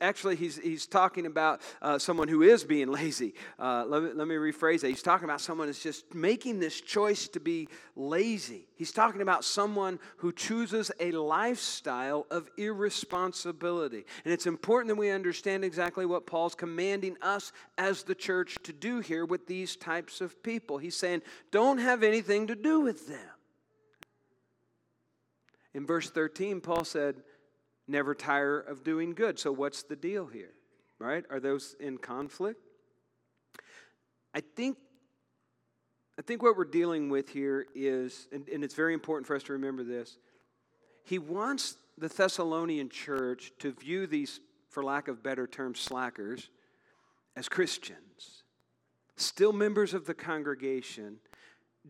actually, 0.00 0.36
he's, 0.36 0.56
he's 0.56 0.86
talking 0.86 1.26
about 1.26 1.60
uh, 1.82 1.98
someone 1.98 2.28
who 2.28 2.42
is 2.42 2.64
being 2.64 2.88
lazy. 2.88 3.34
Uh, 3.58 3.84
let, 3.86 4.02
me, 4.02 4.10
let 4.14 4.28
me 4.28 4.34
rephrase 4.34 4.80
that. 4.80 4.88
He's 4.88 5.02
talking 5.02 5.24
about 5.24 5.40
someone 5.40 5.66
that's 5.66 5.82
just 5.82 6.14
making 6.14 6.60
this 6.60 6.80
choice 6.80 7.28
to 7.28 7.40
be 7.40 7.68
lazy. 7.94 8.66
He's 8.76 8.92
talking 8.92 9.22
about 9.22 9.44
someone 9.44 9.98
who 10.18 10.32
chooses 10.32 10.90
a 11.00 11.12
lifestyle 11.12 12.26
of 12.30 12.50
irresponsibility. 12.56 14.04
And 14.24 14.32
it's 14.32 14.46
important 14.46 14.88
that 14.88 15.00
we 15.00 15.10
understand 15.10 15.64
exactly 15.64 16.06
what 16.06 16.26
Paul's 16.26 16.54
commanding 16.54 17.16
us 17.22 17.52
as 17.78 18.02
the 18.02 18.14
church 18.14 18.56
to 18.64 18.72
do 18.72 19.00
here 19.00 19.24
with 19.24 19.46
these 19.46 19.76
types 19.76 20.20
of 20.20 20.42
people. 20.42 20.78
He's 20.78 20.96
saying, 20.96 21.22
don't 21.50 21.78
have 21.78 22.02
anything 22.02 22.46
to 22.48 22.54
do 22.54 22.80
with 22.80 23.08
them. 23.08 23.30
In 25.76 25.86
verse 25.86 26.08
13, 26.08 26.62
Paul 26.62 26.84
said, 26.84 27.16
never 27.88 28.14
tire 28.14 28.58
of 28.58 28.84
doing 28.84 29.12
good. 29.12 29.38
So, 29.38 29.52
what's 29.52 29.82
the 29.82 29.96
deal 29.96 30.26
here? 30.26 30.52
Right? 30.98 31.24
Are 31.30 31.40
those 31.40 31.76
in 31.80 31.98
conflict? 31.98 32.60
I 34.34 34.40
think, 34.40 34.76
I 36.18 36.22
think 36.22 36.42
what 36.42 36.56
we're 36.56 36.64
dealing 36.64 37.08
with 37.08 37.28
here 37.28 37.66
is, 37.74 38.28
and, 38.32 38.48
and 38.48 38.62
it's 38.64 38.74
very 38.74 38.94
important 38.94 39.26
for 39.26 39.34
us 39.36 39.42
to 39.44 39.52
remember 39.52 39.82
this, 39.82 40.18
he 41.04 41.18
wants 41.18 41.76
the 41.96 42.08
Thessalonian 42.08 42.88
church 42.88 43.52
to 43.60 43.72
view 43.72 44.06
these, 44.06 44.40
for 44.68 44.82
lack 44.82 45.08
of 45.08 45.22
better 45.22 45.46
terms, 45.46 45.80
slackers, 45.80 46.50
as 47.36 47.48
Christians, 47.48 48.42
still 49.16 49.52
members 49.52 49.94
of 49.94 50.06
the 50.06 50.14
congregation, 50.14 51.18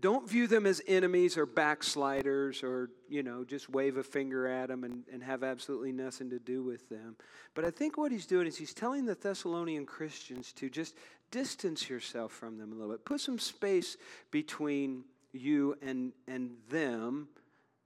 don't 0.01 0.29
view 0.29 0.47
them 0.47 0.67
as 0.67 0.83
enemies 0.87 1.37
or 1.37 1.47
backsliders 1.47 2.63
or, 2.63 2.91
you 3.09 3.23
know, 3.23 3.45
just 3.45 3.71
wave 3.71 3.97
a 3.97 4.03
finger 4.03 4.47
at 4.47 4.69
them 4.69 4.85
and, 4.85 5.05
and 5.13 5.23
have 5.23 5.43
absolutely 5.43 5.93
nothing 5.93 6.31
to 6.31 6.39
do 6.39 6.63
with 6.63 6.89
them. 6.89 7.17
But 7.55 7.65
I 7.65 7.71
think 7.71 7.97
what 7.97 8.13
he's 8.13 8.27
doing 8.27 8.47
is 8.47 8.57
he's 8.57 8.75
telling 8.75 9.07
the 9.07 9.15
Thessalonian 9.15 9.87
Christians 9.87 10.53
to 10.55 10.69
just 10.69 10.97
distance 11.31 11.89
yourself 11.89 12.33
from 12.33 12.59
them 12.59 12.73
a 12.73 12.75
little 12.75 12.93
bit. 12.93 13.05
Put 13.05 13.21
some 13.21 13.39
space 13.39 13.97
between 14.31 15.05
you 15.33 15.77
and, 15.83 16.13
and 16.29 16.53
them. 16.69 17.29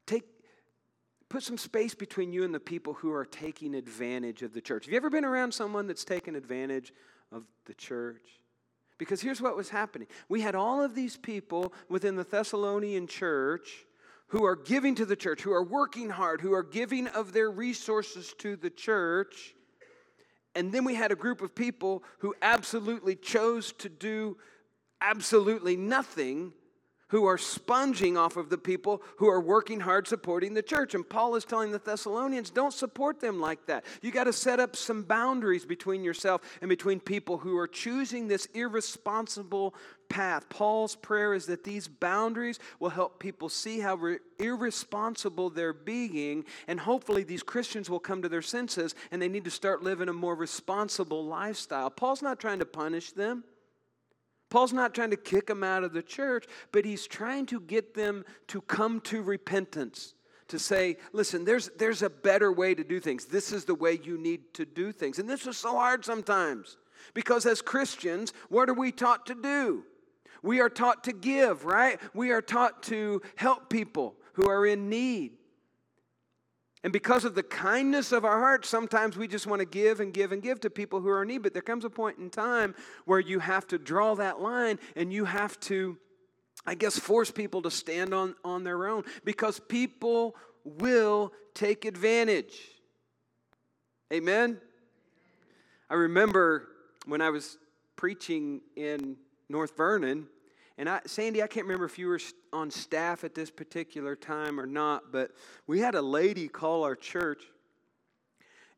Take, 0.07 0.25
put 1.29 1.43
some 1.43 1.59
space 1.59 1.95
between 1.95 2.33
you 2.33 2.45
and 2.45 2.55
the 2.55 2.61
people 2.61 2.95
who 2.95 3.12
are 3.12 3.25
taking 3.25 3.75
advantage 3.75 4.43
of 4.43 4.52
the 4.52 4.61
church. 4.61 4.87
Have 4.87 4.93
you 4.93 4.97
ever 4.97 5.11
been 5.11 5.25
around 5.25 5.52
someone 5.52 5.87
that's 5.87 6.05
taken 6.05 6.35
advantage 6.35 6.93
of 7.31 7.45
the 7.67 7.75
church? 7.75 8.39
Because 9.00 9.23
here's 9.23 9.40
what 9.40 9.57
was 9.57 9.71
happening 9.71 10.09
we 10.28 10.42
had 10.42 10.54
all 10.54 10.85
of 10.85 10.95
these 10.95 11.16
people 11.16 11.73
within 11.88 12.16
the 12.16 12.23
Thessalonian 12.23 13.07
church 13.07 13.87
who 14.28 14.45
are 14.45 14.54
giving 14.54 14.95
to 14.97 15.07
the 15.07 15.16
church, 15.16 15.40
who 15.40 15.52
are 15.52 15.64
working 15.64 16.11
hard, 16.11 16.42
who 16.42 16.52
are 16.52 16.62
giving 16.62 17.09
of 17.09 17.33
their 17.33 17.50
resources 17.50 18.35
to 18.38 18.57
the 18.57 18.69
church. 18.69 19.54
And 20.54 20.71
then 20.71 20.85
we 20.85 20.95
had 20.95 21.12
a 21.12 21.16
group 21.16 21.40
of 21.40 21.54
people 21.54 22.04
who 22.19 22.35
absolutely 22.42 23.16
chose 23.16 23.73
to 23.78 23.88
do 23.88 24.37
absolutely 25.00 25.76
nothing, 25.76 26.52
who 27.11 27.26
are 27.26 27.38
sponging 27.38 28.17
off 28.17 28.37
of 28.37 28.50
the 28.50 28.59
people 28.59 29.02
who 29.17 29.29
are 29.29 29.40
working 29.40 29.81
hard 29.81 30.09
supporting 30.09 30.55
the 30.55 30.62
church. 30.62 30.95
And 30.95 31.09
Paul 31.09 31.35
is 31.35 31.45
telling 31.45 31.73
the 31.73 31.79
Thessalonians, 31.79 32.50
don't 32.50 32.73
support 32.73 33.21
them 33.21 33.40
like 33.40 33.67
that. 33.67 33.85
You 34.00 34.11
got 34.11 34.25
to 34.25 34.33
set 34.33 34.61
up 34.61 34.76
some 34.76 35.02
boundaries 35.02 35.64
between 35.64 36.05
yourself 36.05 36.40
and 36.61 36.69
between 36.69 37.00
people 37.00 37.38
who 37.38 37.59
are 37.59 37.69
choosing 37.69 38.29
this 38.29 38.47
irresponsible 38.55 39.75
path. 40.09 40.49
Paul's 40.49 40.97
prayer 40.97 41.35
is 41.35 41.47
that 41.47 41.64
these 41.64 41.88
boundaries 41.88 42.59
will 42.79 42.90
help 42.90 43.19
people 43.19 43.49
see 43.49 43.81
how 43.81 43.95
re- 43.95 44.19
irresponsible 44.38 45.50
they're 45.50 45.73
being, 45.73 46.45
and 46.69 46.81
hopefully 46.81 47.23
these 47.23 47.43
Christians 47.43 47.88
will 47.88 48.00
come 48.00 48.21
to 48.23 48.29
their 48.29 48.43
senses 48.43 48.95
and 49.11 49.23
they 49.23 49.29
need 49.29 49.45
to 49.45 49.50
start 49.50 49.83
living 49.83 50.09
a 50.09 50.12
more 50.12 50.35
responsible 50.35 51.25
lifestyle. 51.25 51.88
Paul's 51.88 52.23
not 52.23 52.38
trying 52.38 52.59
to 52.59 52.67
punish 52.67 53.12
them. 53.12 53.45
Paul's 54.50 54.73
not 54.73 54.95
trying 54.95 55.11
to 55.11 55.16
kick 55.16 55.47
them 55.47 55.62
out 55.62 55.85
of 55.85 55.92
the 55.92 56.02
church, 56.02 56.47
but 56.73 56.85
he's 56.85 57.07
trying 57.07 57.47
to 57.47 57.61
get 57.61 57.95
them 57.95 58.25
to 58.49 58.61
come 58.61 59.00
to 59.02 59.23
repentance. 59.23 60.14
To 60.49 60.59
say, 60.59 60.97
listen, 61.12 61.45
there's, 61.45 61.71
there's 61.78 62.02
a 62.02 62.11
better 62.11 62.50
way 62.50 62.75
to 62.75 62.83
do 62.83 62.99
things. 62.99 63.26
This 63.26 63.52
is 63.52 63.64
the 63.64 63.75
way 63.75 64.00
you 64.02 64.19
need 64.19 64.52
to 64.54 64.66
do 64.66 64.90
things. 64.90 65.21
And 65.21 65.28
this 65.28 65.47
is 65.47 65.57
so 65.57 65.76
hard 65.76 66.04
sometimes 66.04 66.76
because 67.14 67.47
as 67.47 67.62
Christians, 67.62 68.33
what 68.49 68.69
are 68.69 68.75
we 68.75 68.90
taught 68.90 69.26
to 69.26 69.37
do? 69.37 69.85
We 70.42 70.61
are 70.61 70.69
taught 70.69 71.04
to 71.04 71.12
give, 71.12 71.64
right? 71.64 72.00
We 72.14 72.33
are 72.33 72.42
taught 72.42 72.83
to 72.85 73.23
help 73.37 73.69
people 73.69 74.16
who 74.35 74.49
are 74.49 74.66
in 74.66 74.88
need. 74.88 75.33
And 76.82 76.92
because 76.92 77.25
of 77.25 77.34
the 77.34 77.42
kindness 77.42 78.10
of 78.10 78.25
our 78.25 78.38
hearts, 78.38 78.68
sometimes 78.68 79.16
we 79.16 79.28
just 79.28 79.46
want 79.46 79.60
to 79.60 79.66
give 79.66 80.00
and 80.00 80.14
give 80.14 80.32
and 80.32 80.42
give 80.42 80.60
to 80.60 80.70
people 80.70 81.00
who 81.00 81.08
are 81.08 81.22
in 81.22 81.28
need. 81.28 81.42
But 81.42 81.52
there 81.52 81.62
comes 81.62 81.84
a 81.84 81.90
point 81.90 82.18
in 82.18 82.30
time 82.30 82.75
where 83.04 83.20
you 83.20 83.38
have 83.38 83.66
to 83.68 83.78
draw 83.78 84.14
that 84.14 84.40
line 84.40 84.78
and 84.96 85.12
you 85.12 85.26
have 85.26 85.60
to, 85.60 85.99
I 86.66 86.75
guess, 86.75 86.99
force 86.99 87.30
people 87.30 87.60
to 87.62 87.70
stand 87.70 88.14
on, 88.14 88.34
on 88.44 88.64
their 88.64 88.88
own 88.88 89.04
because 89.25 89.60
people 89.60 90.34
will 90.64 91.32
take 91.54 91.84
advantage. 91.84 92.58
Amen? 94.12 94.58
I 95.90 95.94
remember 95.94 96.68
when 97.04 97.20
I 97.20 97.28
was 97.28 97.58
preaching 97.96 98.62
in 98.75 99.16
North 99.50 99.76
Vernon, 99.76 100.28
and 100.80 100.88
I, 100.88 101.00
Sandy, 101.04 101.42
I 101.42 101.46
can't 101.46 101.66
remember 101.66 101.84
if 101.84 101.99
you 101.99 102.06
were 102.06 102.18
on 102.54 102.70
staff 102.70 103.22
at 103.22 103.34
this 103.34 103.50
particular 103.50 104.16
time 104.16 104.58
or 104.58 104.64
not, 104.64 105.12
but 105.12 105.30
we 105.66 105.78
had 105.78 105.94
a 105.94 106.00
lady 106.00 106.49
call 106.49 106.84
our 106.84 106.96
church, 106.96 107.42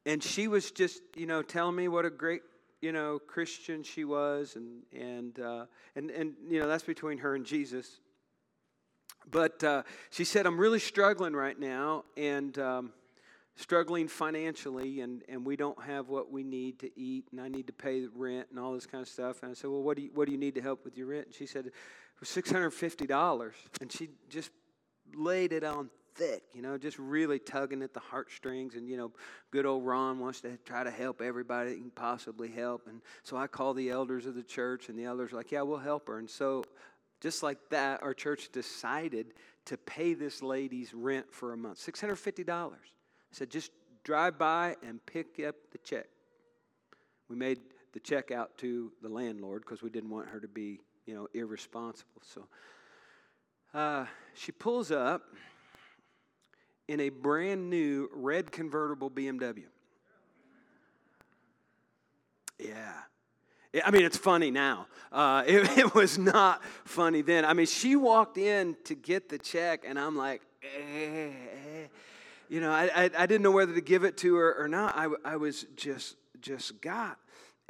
and 0.04 0.20
she 0.20 0.48
was 0.48 0.72
just, 0.72 1.00
you 1.14 1.26
know, 1.26 1.42
telling 1.42 1.76
me 1.76 1.86
what 1.86 2.04
a 2.04 2.10
great, 2.10 2.42
you 2.80 2.90
know, 2.90 3.20
Christian 3.20 3.84
she 3.84 4.02
was, 4.04 4.56
and 4.56 4.82
and 4.92 5.38
uh, 5.38 5.66
and 5.94 6.10
and 6.10 6.32
you 6.48 6.58
know 6.58 6.66
that's 6.66 6.82
between 6.82 7.18
her 7.18 7.36
and 7.36 7.46
Jesus. 7.46 8.00
But 9.30 9.62
uh, 9.62 9.84
she 10.10 10.24
said, 10.24 10.44
"I'm 10.44 10.58
really 10.58 10.80
struggling 10.80 11.34
right 11.34 11.58
now, 11.58 12.04
and." 12.16 12.58
Um, 12.58 12.92
struggling 13.56 14.08
financially 14.08 15.00
and, 15.00 15.22
and 15.28 15.44
we 15.44 15.56
don't 15.56 15.80
have 15.82 16.08
what 16.08 16.30
we 16.30 16.42
need 16.42 16.78
to 16.80 16.90
eat 16.98 17.26
and 17.32 17.40
I 17.40 17.48
need 17.48 17.66
to 17.66 17.72
pay 17.72 18.06
rent 18.14 18.48
and 18.50 18.58
all 18.58 18.72
this 18.72 18.86
kind 18.86 19.02
of 19.02 19.08
stuff. 19.08 19.42
And 19.42 19.50
I 19.50 19.54
said, 19.54 19.70
Well, 19.70 19.82
what 19.82 19.96
do 19.96 20.04
you, 20.04 20.10
what 20.14 20.26
do 20.26 20.32
you 20.32 20.38
need 20.38 20.54
to 20.54 20.62
help 20.62 20.84
with 20.84 20.96
your 20.96 21.08
rent? 21.08 21.26
And 21.26 21.34
she 21.34 21.46
said, 21.46 21.66
It 21.66 21.72
was 22.20 22.28
$650. 22.28 23.52
And 23.80 23.92
she 23.92 24.10
just 24.28 24.50
laid 25.14 25.52
it 25.52 25.64
on 25.64 25.90
thick, 26.14 26.42
you 26.52 26.62
know, 26.62 26.76
just 26.78 26.98
really 26.98 27.38
tugging 27.38 27.82
at 27.82 27.94
the 27.94 28.00
heartstrings. 28.00 28.74
And, 28.74 28.88
you 28.88 28.96
know, 28.96 29.12
good 29.50 29.66
old 29.66 29.84
Ron 29.84 30.18
wants 30.18 30.40
to 30.42 30.56
try 30.58 30.84
to 30.84 30.90
help 30.90 31.20
everybody 31.20 31.70
that 31.70 31.78
can 31.78 31.90
possibly 31.90 32.48
help. 32.48 32.86
And 32.86 33.02
so 33.22 33.36
I 33.36 33.46
call 33.46 33.74
the 33.74 33.90
elders 33.90 34.26
of 34.26 34.34
the 34.34 34.42
church, 34.42 34.88
and 34.88 34.98
the 34.98 35.04
elders 35.04 35.32
were 35.32 35.38
like, 35.38 35.52
Yeah, 35.52 35.62
we'll 35.62 35.78
help 35.78 36.08
her. 36.08 36.18
And 36.18 36.28
so 36.28 36.64
just 37.20 37.42
like 37.42 37.58
that, 37.70 38.02
our 38.02 38.14
church 38.14 38.50
decided 38.50 39.34
to 39.66 39.76
pay 39.76 40.14
this 40.14 40.42
lady's 40.42 40.92
rent 40.92 41.32
for 41.32 41.52
a 41.52 41.56
month 41.56 41.78
$650 41.78 42.72
said, 43.32 43.50
just 43.50 43.72
drive 44.04 44.38
by 44.38 44.76
and 44.86 45.04
pick 45.06 45.40
up 45.46 45.56
the 45.72 45.78
check. 45.78 46.06
We 47.28 47.36
made 47.36 47.58
the 47.92 48.00
check 48.00 48.30
out 48.30 48.56
to 48.58 48.92
the 49.02 49.08
landlord 49.08 49.62
because 49.62 49.82
we 49.82 49.90
didn't 49.90 50.10
want 50.10 50.28
her 50.28 50.40
to 50.40 50.48
be, 50.48 50.80
you 51.06 51.14
know, 51.14 51.28
irresponsible. 51.34 52.22
So 52.22 52.46
uh, 53.74 54.06
she 54.34 54.52
pulls 54.52 54.90
up 54.90 55.22
in 56.88 57.00
a 57.00 57.08
brand 57.08 57.70
new 57.70 58.10
red 58.12 58.52
convertible 58.52 59.10
BMW. 59.10 59.64
Yeah. 62.58 62.92
I 63.84 63.90
mean, 63.90 64.04
it's 64.04 64.18
funny 64.18 64.50
now. 64.50 64.86
Uh, 65.10 65.42
it, 65.46 65.78
it, 65.78 65.94
was 65.94 66.18
not 66.18 66.62
funny 66.84 67.22
then. 67.22 67.44
I 67.44 67.54
mean, 67.54 67.66
she 67.66 67.96
walked 67.96 68.36
in 68.36 68.76
to 68.84 68.94
get 68.94 69.30
the 69.30 69.38
check, 69.38 69.84
and 69.86 69.98
I'm 69.98 70.16
like, 70.16 70.42
eh 70.62 71.30
you 72.52 72.60
know, 72.60 72.70
I, 72.70 72.90
I, 72.94 73.10
I, 73.16 73.24
didn't 73.24 73.40
know 73.40 73.50
whether 73.50 73.72
to 73.72 73.80
give 73.80 74.04
it 74.04 74.18
to 74.18 74.34
her 74.34 74.54
or 74.62 74.68
not. 74.68 74.94
I, 74.94 75.08
I 75.24 75.36
was 75.36 75.64
just, 75.74 76.16
just 76.42 76.82
got. 76.82 77.16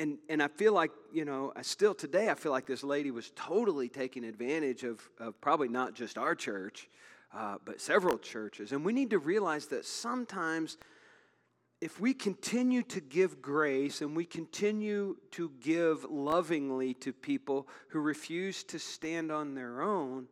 And, 0.01 0.18
and 0.29 0.42
I 0.42 0.49
feel 0.49 0.73
like, 0.73 0.90
you 1.12 1.25
know, 1.25 1.53
I 1.55 1.62
still 1.62 1.95
today, 1.95 2.31
I 2.31 2.35
feel 2.35 2.51
like 2.51 2.66
this 2.66 2.83
lady 2.83 3.12
was 3.12 3.31
totally 3.37 3.88
taking 3.88 4.25
advantage 4.25 4.83
of, 4.83 5.01
of 5.21 5.40
probably 5.40 5.68
not 5.68 5.95
just 5.95 6.18
our 6.18 6.35
church, 6.35 6.88
uh, 7.33 7.59
but 7.64 7.81
several 7.81 8.18
churches. 8.18 8.73
And 8.73 8.85
we 8.85 8.92
need 8.92 9.11
to 9.11 9.21
realize 9.21 9.66
that 9.66 9.85
sometimes 9.87 10.79
if 11.81 12.01
we 12.01 12.12
continue 12.12 12.83
to 12.83 13.01
give 13.01 13.40
grace 13.40 14.01
and 14.01 14.16
we 14.16 14.25
continue 14.25 15.16
to 15.31 15.53
give 15.61 16.03
lovingly 16.11 16.95
to 16.95 17.12
people 17.12 17.68
who 17.90 18.01
refuse 18.01 18.64
to 18.64 18.81
stand 18.81 19.31
on 19.31 19.55
their 19.55 19.81
own, 19.81 20.27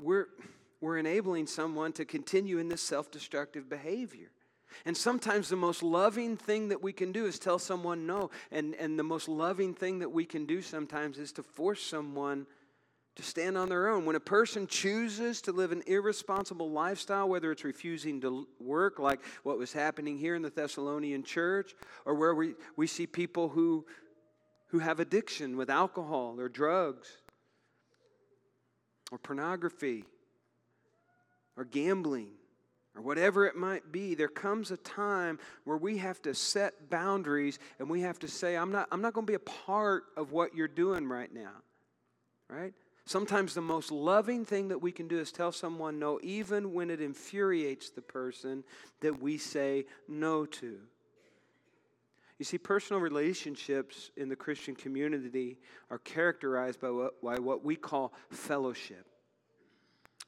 we're 0.00 0.26
we're 0.80 0.98
enabling 0.98 1.46
someone 1.46 1.92
to 1.92 2.04
continue 2.04 2.58
in 2.58 2.68
this 2.68 2.82
self 2.82 3.10
destructive 3.10 3.68
behavior. 3.68 4.30
And 4.84 4.96
sometimes 4.96 5.48
the 5.48 5.56
most 5.56 5.82
loving 5.82 6.36
thing 6.36 6.68
that 6.68 6.82
we 6.82 6.92
can 6.92 7.12
do 7.12 7.26
is 7.26 7.38
tell 7.38 7.58
someone 7.58 8.06
no. 8.06 8.30
And, 8.52 8.74
and 8.74 8.98
the 8.98 9.02
most 9.02 9.28
loving 9.28 9.74
thing 9.74 10.00
that 10.00 10.10
we 10.10 10.26
can 10.26 10.44
do 10.44 10.60
sometimes 10.60 11.18
is 11.18 11.32
to 11.32 11.42
force 11.42 11.82
someone 11.82 12.46
to 13.14 13.22
stand 13.22 13.56
on 13.56 13.70
their 13.70 13.88
own. 13.88 14.04
When 14.04 14.16
a 14.16 14.20
person 14.20 14.66
chooses 14.66 15.40
to 15.42 15.52
live 15.52 15.72
an 15.72 15.82
irresponsible 15.86 16.70
lifestyle, 16.70 17.28
whether 17.28 17.50
it's 17.50 17.64
refusing 17.64 18.20
to 18.20 18.46
work, 18.60 18.98
like 18.98 19.20
what 19.42 19.58
was 19.58 19.72
happening 19.72 20.18
here 20.18 20.34
in 20.34 20.42
the 20.42 20.50
Thessalonian 20.50 21.22
church, 21.22 21.74
or 22.04 22.14
where 22.14 22.34
we, 22.34 22.54
we 22.76 22.86
see 22.86 23.06
people 23.06 23.48
who, 23.48 23.86
who 24.68 24.80
have 24.80 25.00
addiction 25.00 25.56
with 25.56 25.70
alcohol 25.70 26.38
or 26.38 26.50
drugs 26.50 27.08
or 29.10 29.16
pornography 29.16 30.04
or 31.56 31.64
gambling 31.64 32.30
or 32.96 33.02
whatever 33.02 33.46
it 33.46 33.56
might 33.56 33.92
be, 33.92 34.14
there 34.14 34.28
comes 34.28 34.70
a 34.70 34.76
time 34.78 35.38
where 35.64 35.76
we 35.76 35.98
have 35.98 36.20
to 36.22 36.34
set 36.34 36.88
boundaries 36.88 37.58
and 37.78 37.90
we 37.90 38.00
have 38.00 38.18
to 38.20 38.28
say, 38.28 38.56
I'm 38.56 38.72
not, 38.72 38.88
I'm 38.90 39.02
not 39.02 39.12
going 39.12 39.26
to 39.26 39.30
be 39.30 39.34
a 39.34 39.38
part 39.38 40.04
of 40.16 40.32
what 40.32 40.54
you're 40.54 40.66
doing 40.66 41.06
right 41.06 41.32
now. 41.32 41.52
Right? 42.48 42.72
Sometimes 43.04 43.54
the 43.54 43.60
most 43.60 43.92
loving 43.92 44.44
thing 44.44 44.68
that 44.68 44.80
we 44.80 44.92
can 44.92 45.08
do 45.08 45.18
is 45.18 45.30
tell 45.30 45.52
someone 45.52 45.98
no, 45.98 46.18
even 46.22 46.72
when 46.72 46.90
it 46.90 47.00
infuriates 47.00 47.90
the 47.90 48.02
person 48.02 48.64
that 49.00 49.20
we 49.20 49.36
say 49.36 49.84
no 50.08 50.46
to. 50.46 50.78
You 52.38 52.44
see, 52.44 52.58
personal 52.58 53.00
relationships 53.00 54.10
in 54.16 54.28
the 54.28 54.36
Christian 54.36 54.74
community 54.74 55.58
are 55.90 55.98
characterized 55.98 56.80
by 56.80 56.90
what, 56.90 57.22
by 57.22 57.38
what 57.38 57.64
we 57.64 57.76
call 57.76 58.12
fellowship 58.30 59.06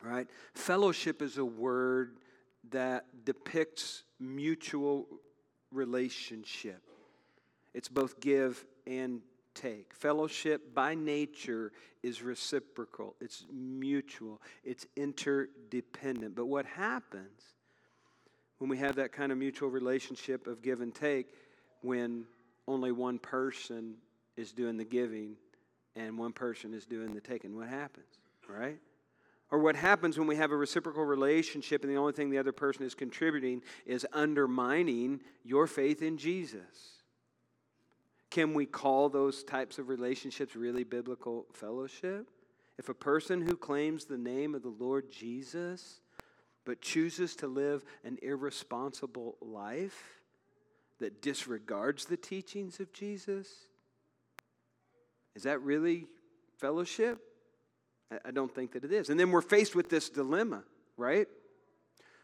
right? 0.02 0.28
Fellowship 0.54 1.22
is 1.22 1.38
a 1.38 1.44
word 1.44 2.18
that 2.70 3.06
depicts 3.24 4.04
mutual 4.20 5.06
relationship. 5.72 6.82
It's 7.74 7.88
both 7.88 8.20
give 8.20 8.64
and 8.87 9.20
take. 9.54 9.94
Fellowship 9.94 10.74
by 10.74 10.94
nature 10.94 11.72
is 12.02 12.22
reciprocal, 12.22 13.14
it's 13.20 13.44
mutual, 13.52 14.40
it's 14.64 14.87
interdependent. 14.96 16.34
But 16.34 16.46
what 16.46 16.64
happens 16.64 17.42
when 18.58 18.70
we 18.70 18.78
have 18.78 18.96
that 18.96 19.12
kind 19.12 19.32
of 19.32 19.38
mutual 19.38 19.68
relationship 19.68 20.46
of 20.46 20.62
give 20.62 20.80
and 20.80 20.94
take 20.94 21.28
when 21.82 22.24
only 22.66 22.92
one 22.92 23.18
person 23.18 23.94
is 24.37 24.52
doing 24.52 24.76
the 24.76 24.84
giving 24.84 25.37
and 25.96 26.16
one 26.16 26.32
person 26.32 26.72
is 26.72 26.87
doing 26.87 27.14
the 27.14 27.20
taking? 27.20 27.56
What 27.56 27.68
happens, 27.68 28.06
right? 28.48 28.78
Or 29.50 29.58
what 29.58 29.76
happens 29.76 30.18
when 30.18 30.28
we 30.28 30.37
have 30.37 30.50
a 30.50 30.56
reciprocal 30.56 31.04
relationship 31.04 31.82
and 31.82 31.90
the 31.90 31.96
only 31.96 32.12
thing 32.12 32.28
the 32.28 32.38
other 32.38 32.52
person 32.52 32.84
is 32.84 32.94
contributing 32.94 33.62
is 33.87 34.06
undermining 34.12 35.22
your 35.42 35.66
faith 35.66 36.02
in 36.02 36.18
Jesus? 36.18 37.02
Can 38.30 38.52
we 38.52 38.66
call 38.66 39.08
those 39.08 39.42
types 39.42 39.78
of 39.78 39.88
relationships 39.88 40.54
really 40.54 40.84
biblical 40.84 41.46
fellowship? 41.52 42.28
If 42.76 42.90
a 42.90 42.94
person 42.94 43.40
who 43.40 43.56
claims 43.56 44.04
the 44.04 44.18
name 44.18 44.54
of 44.54 44.62
the 44.62 44.68
Lord 44.68 45.11
Jesus 45.11 46.00
but 46.66 46.82
chooses 46.82 47.34
to 47.37 47.46
live 47.46 47.82
an 48.04 48.18
irresponsible 48.20 49.38
life 49.40 50.20
that 51.00 51.22
disregards 51.22 52.04
the 52.04 52.18
teachings 52.18 52.80
of 52.80 52.92
Jesus, 52.92 53.48
is 55.34 55.44
that 55.44 55.62
really 55.62 56.06
fellowship? 56.58 57.18
I 58.25 58.31
don't 58.31 58.55
think 58.55 58.73
that 58.73 58.85
it 58.85 58.92
is. 58.92 59.11
And 59.11 59.21
then 59.21 59.31
we're 59.31 59.42
faced 59.42 59.75
with 59.75 59.90
this 59.90 60.09
dilemma, 60.09 60.62
right? 60.97 61.29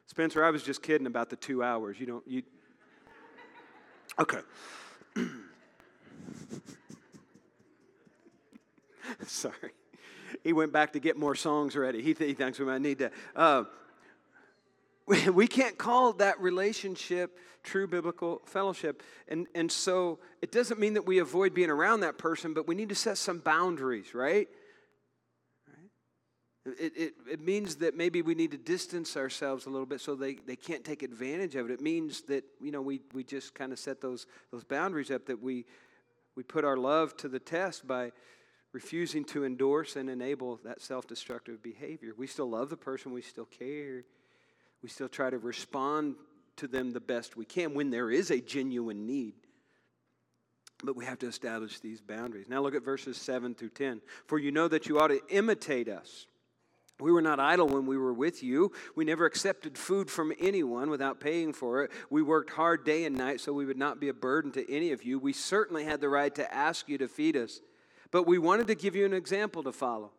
Spencer, 0.07 0.45
I 0.45 0.51
was 0.51 0.63
just 0.63 0.83
kidding 0.83 1.07
about 1.07 1.31
the 1.31 1.37
two 1.37 1.63
hours. 1.63 2.01
You 2.01 2.07
don't, 2.07 2.27
you. 2.27 2.43
Okay. 4.19 4.41
Sorry. 9.27 9.73
He 10.43 10.53
went 10.53 10.73
back 10.73 10.93
to 10.95 11.01
get 11.01 11.17
more 11.17 11.35
songs 11.35 11.77
ready. 11.77 12.03
He, 12.03 12.15
th- 12.15 12.29
he 12.29 12.35
thinks 12.35 12.59
we 12.59 12.65
might 12.65 12.81
need 12.81 12.99
to. 12.99 13.11
Uh, 13.37 13.65
we 15.33 15.47
can't 15.47 15.77
call 15.77 16.15
that 16.15 16.41
relationship 16.41 17.39
true 17.65 17.87
biblical 17.87 18.43
fellowship. 18.45 19.03
And, 19.27 19.47
and 19.55 19.73
so 19.73 20.19
it 20.43 20.53
doesn't 20.53 20.79
mean 20.79 20.95
that 20.95 21.07
we 21.07 21.19
avoid 21.19 21.55
being 21.55 21.71
around 21.71 22.01
that 22.01 22.19
person, 22.19 22.55
but 22.55 22.69
we 22.69 22.75
need 22.75 22.91
to 22.91 22.95
set 22.95 23.19
some 23.19 23.39
boundaries, 23.39 24.15
right? 24.15 24.49
It, 26.67 26.93
it, 26.97 27.15
it 27.31 27.41
means 27.41 27.77
that 27.77 27.95
maybe 27.95 28.23
we 28.23 28.35
need 28.35 28.51
to 28.53 28.57
distance 28.57 29.17
ourselves 29.19 29.67
a 29.67 29.71
little 29.71 29.87
bit 29.87 30.01
so 30.01 30.15
they, 30.15 30.37
they 30.47 30.57
can't 30.57 30.83
take 30.83 31.03
advantage 31.03 31.57
of 31.57 31.69
it. 31.69 31.73
It 31.75 31.81
means 31.83 32.23
that, 32.23 32.45
you 32.61 32.71
know, 32.71 32.81
we, 32.81 33.01
we 33.13 33.23
just 33.23 33.55
kind 33.55 33.71
of 33.71 33.79
set 33.79 34.01
those, 34.01 34.27
those 34.51 34.65
boundaries 34.65 35.11
up, 35.11 35.27
that 35.27 35.43
we, 35.43 35.67
we 36.37 36.43
put 36.43 36.65
our 36.65 36.79
love 36.79 37.17
to 37.19 37.29
the 37.29 37.39
test 37.39 37.87
by 37.87 38.13
refusing 38.73 39.25
to 39.25 39.45
endorse 39.45 39.97
and 39.97 40.09
enable 40.09 40.57
that 40.65 40.81
self 40.81 41.07
destructive 41.07 41.63
behavior. 41.63 42.15
We 42.17 42.27
still 42.27 42.49
love 42.49 42.71
the 42.71 42.79
person, 42.79 43.13
we 43.13 43.23
still 43.23 43.45
care, 43.45 44.05
we 44.83 44.89
still 44.89 45.09
try 45.09 45.29
to 45.29 45.39
respond 45.39 46.17
to 46.57 46.67
them 46.67 46.93
the 46.93 47.01
best 47.01 47.37
we 47.37 47.45
can 47.45 47.75
when 47.75 47.91
there 47.91 48.11
is 48.11 48.31
a 48.31 48.41
genuine 48.41 49.07
need. 49.07 49.35
But 50.83 50.97
we 50.97 51.05
have 51.05 51.19
to 51.21 51.27
establish 51.27 51.81
these 51.81 52.01
boundaries. 52.01 52.49
Now 52.49 52.61
look 52.61 52.75
at 52.75 52.85
verses 52.85 53.17
7 53.19 53.55
through 53.55 53.71
10. 53.71 54.01
For 54.27 54.39
you 54.39 54.51
know 54.51 54.69
that 54.69 54.87
you 54.87 54.99
ought 54.99 55.09
to 55.09 55.21
imitate 55.29 55.89
us 55.89 56.27
we 57.01 57.11
were 57.11 57.23
not 57.23 57.41
idle 57.41 57.67
when 57.67 57.87
we 57.87 57.99
were 57.99 58.13
with 58.13 58.43
you. 58.43 58.71
We 58.95 59.05
never 59.05 59.27
accepted 59.27 59.77
food 59.77 60.11
from 60.11 60.33
anyone 60.39 60.91
without 60.91 61.19
paying 61.19 61.53
for 61.53 61.83
it. 61.83 61.91
We 62.09 62.23
worked 62.23 62.51
hard 62.51 62.85
day 62.85 63.05
and 63.05 63.17
night 63.17 63.41
so 63.41 63.53
we 63.53 63.65
would 63.65 63.79
not 63.79 64.01
be 64.01 64.09
a 64.09 64.15
burden 64.15 64.53
to 64.53 64.73
any 64.73 64.93
of 64.93 65.03
you. 65.03 65.19
We 65.19 65.33
certainly 65.33 65.85
had 65.85 66.01
the 66.01 66.09
right 66.09 66.35
to 66.37 66.55
ask 66.55 66.89
you 66.89 66.97
to 66.99 67.09
feed 67.09 67.37
us, 67.37 67.61
but 68.13 68.27
we 68.27 68.39
wanted 68.39 68.69
to 68.69 68.77
give 68.77 68.95
you 68.95 69.05
an 69.05 69.13
example 69.13 69.65
to 69.65 69.73
follow. 69.73 70.13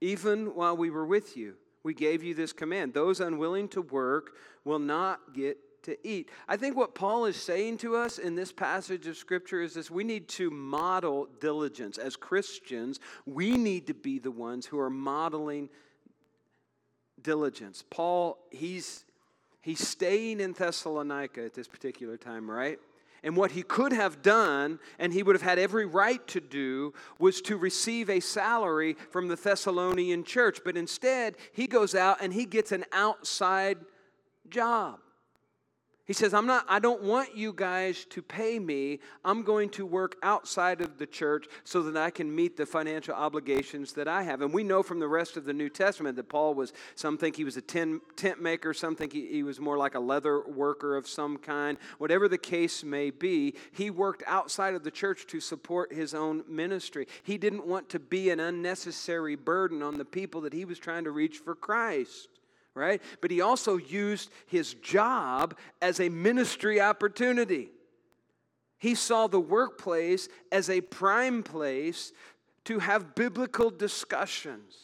Even 0.00 0.54
while 0.54 0.76
we 0.76 0.90
were 0.90 1.06
with 1.06 1.36
you, 1.36 1.54
we 1.84 1.94
gave 1.94 2.24
you 2.24 2.34
this 2.34 2.52
command 2.52 2.92
those 2.92 3.20
unwilling 3.20 3.68
to 3.68 3.80
work 3.80 4.32
will 4.64 4.80
not 4.80 5.32
get 5.32 5.58
to 5.86 5.96
eat. 6.06 6.28
I 6.46 6.56
think 6.56 6.76
what 6.76 6.94
Paul 6.94 7.24
is 7.24 7.36
saying 7.36 7.78
to 7.78 7.96
us 7.96 8.18
in 8.18 8.34
this 8.34 8.52
passage 8.52 9.06
of 9.06 9.16
Scripture 9.16 9.62
is 9.62 9.74
this 9.74 9.90
we 9.90 10.04
need 10.04 10.28
to 10.30 10.50
model 10.50 11.28
diligence. 11.40 11.96
As 11.96 12.14
Christians, 12.16 13.00
we 13.24 13.56
need 13.56 13.86
to 13.86 13.94
be 13.94 14.18
the 14.18 14.30
ones 14.30 14.66
who 14.66 14.78
are 14.78 14.90
modeling 14.90 15.68
diligence. 17.22 17.84
Paul, 17.88 18.38
he's, 18.50 19.04
he's 19.62 19.86
staying 19.86 20.40
in 20.40 20.52
Thessalonica 20.52 21.44
at 21.44 21.54
this 21.54 21.68
particular 21.68 22.16
time, 22.16 22.50
right? 22.50 22.78
And 23.22 23.36
what 23.36 23.52
he 23.52 23.62
could 23.62 23.92
have 23.92 24.22
done, 24.22 24.78
and 24.98 25.12
he 25.12 25.22
would 25.22 25.34
have 25.34 25.42
had 25.42 25.58
every 25.58 25.86
right 25.86 26.24
to 26.28 26.40
do, 26.40 26.94
was 27.18 27.40
to 27.42 27.56
receive 27.56 28.10
a 28.10 28.20
salary 28.20 28.96
from 29.10 29.28
the 29.28 29.36
Thessalonian 29.36 30.22
church. 30.22 30.60
But 30.64 30.76
instead, 30.76 31.36
he 31.52 31.66
goes 31.66 31.94
out 31.94 32.18
and 32.20 32.32
he 32.32 32.44
gets 32.44 32.72
an 32.72 32.84
outside 32.92 33.78
job. 34.48 35.00
He 36.06 36.12
says, 36.12 36.32
I'm 36.32 36.46
not, 36.46 36.64
I 36.68 36.78
don't 36.78 37.02
want 37.02 37.36
you 37.36 37.52
guys 37.52 38.04
to 38.10 38.22
pay 38.22 38.60
me. 38.60 39.00
I'm 39.24 39.42
going 39.42 39.70
to 39.70 39.84
work 39.84 40.14
outside 40.22 40.80
of 40.80 40.98
the 40.98 41.06
church 41.06 41.48
so 41.64 41.82
that 41.82 41.96
I 42.00 42.10
can 42.10 42.32
meet 42.32 42.56
the 42.56 42.64
financial 42.64 43.12
obligations 43.12 43.92
that 43.94 44.06
I 44.06 44.22
have. 44.22 44.40
And 44.40 44.54
we 44.54 44.62
know 44.62 44.84
from 44.84 45.00
the 45.00 45.08
rest 45.08 45.36
of 45.36 45.44
the 45.44 45.52
New 45.52 45.68
Testament 45.68 46.14
that 46.14 46.28
Paul 46.28 46.54
was, 46.54 46.72
some 46.94 47.18
think 47.18 47.34
he 47.34 47.42
was 47.42 47.56
a 47.56 47.60
tent, 47.60 48.02
tent 48.16 48.40
maker, 48.40 48.72
some 48.72 48.94
think 48.94 49.12
he, 49.12 49.26
he 49.26 49.42
was 49.42 49.58
more 49.58 49.76
like 49.76 49.96
a 49.96 50.00
leather 50.00 50.42
worker 50.46 50.96
of 50.96 51.08
some 51.08 51.38
kind. 51.38 51.76
Whatever 51.98 52.28
the 52.28 52.38
case 52.38 52.84
may 52.84 53.10
be, 53.10 53.54
he 53.72 53.90
worked 53.90 54.22
outside 54.28 54.74
of 54.74 54.84
the 54.84 54.92
church 54.92 55.26
to 55.26 55.40
support 55.40 55.92
his 55.92 56.14
own 56.14 56.44
ministry. 56.48 57.08
He 57.24 57.36
didn't 57.36 57.66
want 57.66 57.88
to 57.88 57.98
be 57.98 58.30
an 58.30 58.38
unnecessary 58.38 59.34
burden 59.34 59.82
on 59.82 59.98
the 59.98 60.04
people 60.04 60.42
that 60.42 60.52
he 60.52 60.64
was 60.64 60.78
trying 60.78 61.02
to 61.02 61.10
reach 61.10 61.38
for 61.38 61.56
Christ 61.56 62.28
right? 62.76 63.02
But 63.22 63.30
he 63.30 63.40
also 63.40 63.78
used 63.78 64.30
his 64.46 64.74
job 64.74 65.56
as 65.80 65.98
a 65.98 66.10
ministry 66.10 66.80
opportunity. 66.80 67.70
He 68.78 68.94
saw 68.94 69.26
the 69.26 69.40
workplace 69.40 70.28
as 70.52 70.68
a 70.68 70.82
prime 70.82 71.42
place 71.42 72.12
to 72.64 72.78
have 72.78 73.14
biblical 73.14 73.70
discussions. 73.70 74.76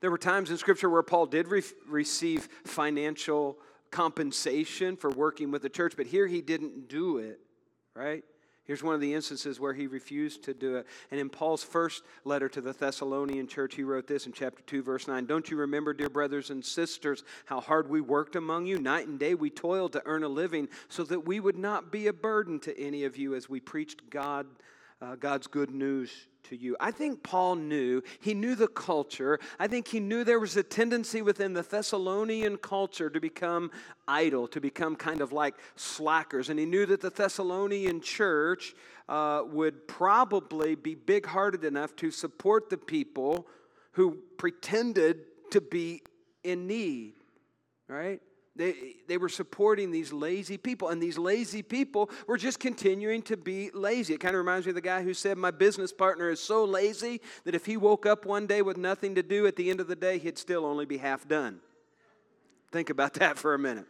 There 0.00 0.10
were 0.10 0.18
times 0.18 0.50
in 0.50 0.56
Scripture 0.56 0.88
where 0.88 1.02
Paul 1.02 1.26
did 1.26 1.48
re- 1.48 1.62
receive 1.86 2.48
financial 2.64 3.58
compensation 3.90 4.96
for 4.96 5.10
working 5.10 5.50
with 5.50 5.60
the 5.60 5.68
church, 5.68 5.94
but 5.96 6.06
here 6.06 6.26
he 6.26 6.40
didn't 6.40 6.88
do 6.88 7.18
it, 7.18 7.40
right? 7.94 8.24
Here's 8.68 8.82
one 8.82 8.94
of 8.94 9.00
the 9.00 9.14
instances 9.14 9.58
where 9.58 9.72
he 9.72 9.86
refused 9.86 10.44
to 10.44 10.52
do 10.52 10.76
it. 10.76 10.86
And 11.10 11.18
in 11.18 11.30
Paul's 11.30 11.64
first 11.64 12.02
letter 12.26 12.50
to 12.50 12.60
the 12.60 12.74
Thessalonian 12.74 13.46
church, 13.46 13.74
he 13.74 13.82
wrote 13.82 14.06
this 14.06 14.26
in 14.26 14.32
chapter 14.32 14.62
2, 14.66 14.82
verse 14.82 15.08
9 15.08 15.24
Don't 15.24 15.50
you 15.50 15.56
remember, 15.56 15.94
dear 15.94 16.10
brothers 16.10 16.50
and 16.50 16.62
sisters, 16.62 17.24
how 17.46 17.60
hard 17.60 17.88
we 17.88 18.02
worked 18.02 18.36
among 18.36 18.66
you? 18.66 18.78
Night 18.78 19.08
and 19.08 19.18
day 19.18 19.34
we 19.34 19.48
toiled 19.48 19.94
to 19.94 20.02
earn 20.04 20.22
a 20.22 20.28
living 20.28 20.68
so 20.90 21.02
that 21.04 21.20
we 21.20 21.40
would 21.40 21.56
not 21.56 21.90
be 21.90 22.08
a 22.08 22.12
burden 22.12 22.60
to 22.60 22.78
any 22.78 23.04
of 23.04 23.16
you 23.16 23.34
as 23.34 23.48
we 23.48 23.58
preached 23.58 24.10
God, 24.10 24.46
uh, 25.00 25.16
God's 25.16 25.46
good 25.46 25.70
news 25.70 26.27
to 26.48 26.56
you. 26.56 26.76
I 26.80 26.90
think 26.90 27.22
Paul 27.22 27.56
knew, 27.56 28.02
he 28.20 28.34
knew 28.34 28.54
the 28.54 28.68
culture. 28.68 29.38
I 29.58 29.66
think 29.66 29.88
he 29.88 30.00
knew 30.00 30.24
there 30.24 30.40
was 30.40 30.56
a 30.56 30.62
tendency 30.62 31.22
within 31.22 31.52
the 31.52 31.62
Thessalonian 31.62 32.56
culture 32.56 33.10
to 33.10 33.20
become 33.20 33.70
idle, 34.06 34.48
to 34.48 34.60
become 34.60 34.96
kind 34.96 35.20
of 35.20 35.32
like 35.32 35.54
slackers. 35.76 36.48
And 36.48 36.58
he 36.58 36.66
knew 36.66 36.86
that 36.86 37.00
the 37.00 37.10
Thessalonian 37.10 38.00
church 38.00 38.74
uh, 39.08 39.42
would 39.46 39.88
probably 39.88 40.74
be 40.74 40.94
big 40.94 41.26
hearted 41.26 41.64
enough 41.64 41.96
to 41.96 42.10
support 42.10 42.70
the 42.70 42.78
people 42.78 43.46
who 43.92 44.18
pretended 44.36 45.20
to 45.50 45.60
be 45.60 46.02
in 46.44 46.66
need, 46.66 47.14
right? 47.88 48.20
They, 48.58 48.96
they 49.06 49.18
were 49.18 49.28
supporting 49.28 49.92
these 49.92 50.12
lazy 50.12 50.58
people, 50.58 50.88
and 50.88 51.00
these 51.00 51.16
lazy 51.16 51.62
people 51.62 52.10
were 52.26 52.36
just 52.36 52.58
continuing 52.58 53.22
to 53.22 53.36
be 53.36 53.70
lazy. 53.72 54.14
It 54.14 54.20
kind 54.20 54.34
of 54.34 54.40
reminds 54.40 54.66
me 54.66 54.70
of 54.70 54.74
the 54.74 54.80
guy 54.80 55.04
who 55.04 55.14
said, 55.14 55.38
My 55.38 55.52
business 55.52 55.92
partner 55.92 56.28
is 56.28 56.40
so 56.40 56.64
lazy 56.64 57.20
that 57.44 57.54
if 57.54 57.66
he 57.66 57.76
woke 57.76 58.04
up 58.04 58.26
one 58.26 58.48
day 58.48 58.60
with 58.62 58.76
nothing 58.76 59.14
to 59.14 59.22
do, 59.22 59.46
at 59.46 59.54
the 59.54 59.70
end 59.70 59.78
of 59.78 59.86
the 59.86 59.94
day, 59.94 60.18
he'd 60.18 60.38
still 60.38 60.66
only 60.66 60.86
be 60.86 60.96
half 60.96 61.28
done. 61.28 61.60
Think 62.72 62.90
about 62.90 63.14
that 63.14 63.38
for 63.38 63.54
a 63.54 63.58
minute, 63.60 63.86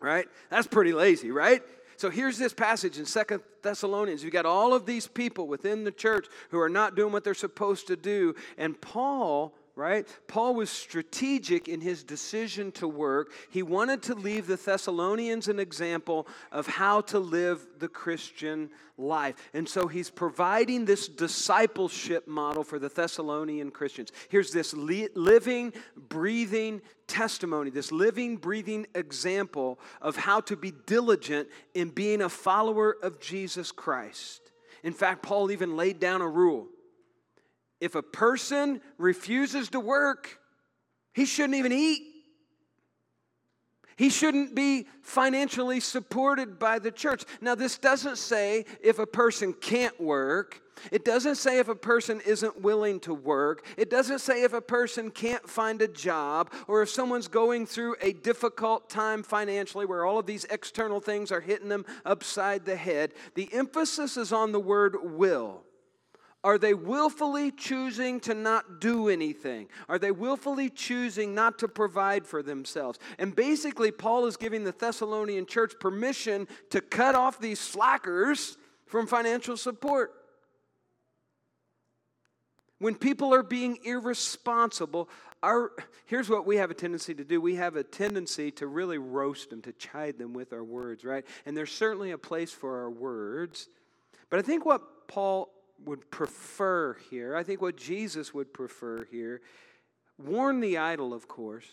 right? 0.00 0.26
That's 0.48 0.66
pretty 0.66 0.94
lazy, 0.94 1.30
right? 1.30 1.62
So 1.98 2.08
here's 2.08 2.38
this 2.38 2.54
passage 2.54 2.98
in 2.98 3.04
Second 3.04 3.42
Thessalonians. 3.60 4.24
You've 4.24 4.32
got 4.32 4.46
all 4.46 4.72
of 4.72 4.86
these 4.86 5.06
people 5.06 5.46
within 5.46 5.84
the 5.84 5.92
church 5.92 6.28
who 6.48 6.58
are 6.58 6.70
not 6.70 6.96
doing 6.96 7.12
what 7.12 7.24
they're 7.24 7.34
supposed 7.34 7.88
to 7.88 7.96
do, 7.96 8.34
and 8.56 8.80
Paul 8.80 9.52
right? 9.78 10.08
Paul 10.26 10.56
was 10.56 10.70
strategic 10.70 11.68
in 11.68 11.80
his 11.80 12.02
decision 12.02 12.72
to 12.72 12.88
work. 12.88 13.32
He 13.48 13.62
wanted 13.62 14.02
to 14.02 14.14
leave 14.16 14.48
the 14.48 14.56
Thessalonians 14.56 15.46
an 15.46 15.60
example 15.60 16.26
of 16.50 16.66
how 16.66 17.02
to 17.02 17.20
live 17.20 17.64
the 17.78 17.86
Christian 17.86 18.70
life. 18.96 19.36
And 19.54 19.68
so 19.68 19.86
he's 19.86 20.10
providing 20.10 20.84
this 20.84 21.06
discipleship 21.06 22.26
model 22.26 22.64
for 22.64 22.80
the 22.80 22.88
Thessalonian 22.88 23.70
Christians. 23.70 24.10
Here's 24.28 24.50
this 24.50 24.74
li- 24.74 25.10
living, 25.14 25.72
breathing 25.96 26.82
testimony, 27.06 27.70
this 27.70 27.92
living, 27.92 28.36
breathing 28.36 28.84
example 28.96 29.78
of 30.02 30.16
how 30.16 30.40
to 30.40 30.56
be 30.56 30.72
diligent 30.86 31.48
in 31.74 31.90
being 31.90 32.22
a 32.22 32.28
follower 32.28 32.96
of 33.00 33.20
Jesus 33.20 33.70
Christ. 33.70 34.50
In 34.82 34.92
fact, 34.92 35.22
Paul 35.22 35.52
even 35.52 35.76
laid 35.76 36.00
down 36.00 36.20
a 36.20 36.28
rule 36.28 36.66
if 37.80 37.94
a 37.94 38.02
person 38.02 38.80
refuses 38.96 39.68
to 39.70 39.80
work, 39.80 40.40
he 41.12 41.24
shouldn't 41.24 41.54
even 41.54 41.72
eat. 41.72 42.02
He 43.98 44.10
shouldn't 44.10 44.54
be 44.54 44.86
financially 45.02 45.80
supported 45.80 46.60
by 46.60 46.78
the 46.78 46.92
church. 46.92 47.24
Now, 47.40 47.56
this 47.56 47.78
doesn't 47.78 48.18
say 48.18 48.64
if 48.80 49.00
a 49.00 49.06
person 49.06 49.52
can't 49.52 50.00
work. 50.00 50.62
It 50.92 51.04
doesn't 51.04 51.34
say 51.34 51.58
if 51.58 51.68
a 51.68 51.74
person 51.74 52.20
isn't 52.24 52.60
willing 52.60 53.00
to 53.00 53.12
work. 53.12 53.66
It 53.76 53.90
doesn't 53.90 54.20
say 54.20 54.44
if 54.44 54.52
a 54.52 54.60
person 54.60 55.10
can't 55.10 55.48
find 55.50 55.82
a 55.82 55.88
job 55.88 56.52
or 56.68 56.82
if 56.82 56.90
someone's 56.90 57.26
going 57.26 57.66
through 57.66 57.96
a 58.00 58.12
difficult 58.12 58.88
time 58.88 59.24
financially 59.24 59.84
where 59.84 60.04
all 60.04 60.20
of 60.20 60.26
these 60.26 60.44
external 60.44 61.00
things 61.00 61.32
are 61.32 61.40
hitting 61.40 61.68
them 61.68 61.84
upside 62.04 62.64
the 62.64 62.76
head. 62.76 63.14
The 63.34 63.52
emphasis 63.52 64.16
is 64.16 64.32
on 64.32 64.52
the 64.52 64.60
word 64.60 64.96
will. 65.02 65.64
Are 66.44 66.56
they 66.56 66.72
willfully 66.72 67.50
choosing 67.50 68.20
to 68.20 68.34
not 68.34 68.80
do 68.80 69.08
anything? 69.08 69.68
Are 69.88 69.98
they 69.98 70.12
willfully 70.12 70.70
choosing 70.70 71.34
not 71.34 71.58
to 71.58 71.68
provide 71.68 72.26
for 72.26 72.42
themselves? 72.42 73.00
And 73.18 73.34
basically, 73.34 73.90
Paul 73.90 74.26
is 74.26 74.36
giving 74.36 74.62
the 74.62 74.72
Thessalonian 74.72 75.46
church 75.46 75.74
permission 75.80 76.46
to 76.70 76.80
cut 76.80 77.16
off 77.16 77.40
these 77.40 77.58
slackers 77.58 78.56
from 78.86 79.06
financial 79.06 79.56
support. 79.56 80.14
when 82.78 82.94
people 82.94 83.34
are 83.34 83.42
being 83.42 83.76
irresponsible, 83.82 85.08
our, 85.42 85.72
here's 86.06 86.30
what 86.30 86.46
we 86.46 86.56
have 86.56 86.70
a 86.70 86.74
tendency 86.74 87.12
to 87.14 87.24
do 87.24 87.40
we 87.40 87.56
have 87.56 87.74
a 87.74 87.82
tendency 87.82 88.52
to 88.52 88.68
really 88.68 88.98
roast 88.98 89.50
them, 89.50 89.60
to 89.62 89.72
chide 89.72 90.16
them 90.18 90.32
with 90.32 90.52
our 90.52 90.62
words, 90.62 91.04
right? 91.04 91.26
And 91.44 91.56
there's 91.56 91.72
certainly 91.72 92.12
a 92.12 92.18
place 92.18 92.52
for 92.52 92.78
our 92.78 92.90
words. 92.90 93.68
But 94.30 94.38
I 94.38 94.42
think 94.42 94.64
what 94.64 95.08
Paul 95.08 95.50
would 95.84 96.10
prefer 96.10 96.96
here, 97.10 97.36
I 97.36 97.42
think 97.42 97.62
what 97.62 97.76
Jesus 97.76 98.34
would 98.34 98.52
prefer 98.52 99.06
here, 99.10 99.40
warn 100.18 100.60
the 100.60 100.78
idle, 100.78 101.14
of 101.14 101.28
course, 101.28 101.66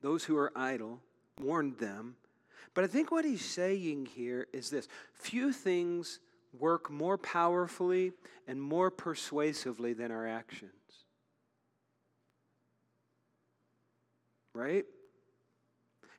those 0.00 0.24
who 0.24 0.36
are 0.36 0.52
idle, 0.56 1.00
warn 1.40 1.74
them. 1.78 2.16
But 2.74 2.84
I 2.84 2.86
think 2.86 3.10
what 3.10 3.24
he's 3.24 3.44
saying 3.44 4.08
here 4.14 4.46
is 4.52 4.70
this 4.70 4.88
few 5.14 5.52
things 5.52 6.20
work 6.58 6.90
more 6.90 7.18
powerfully 7.18 8.12
and 8.46 8.60
more 8.60 8.90
persuasively 8.90 9.92
than 9.92 10.10
our 10.10 10.26
actions. 10.26 10.72
Right? 14.54 14.84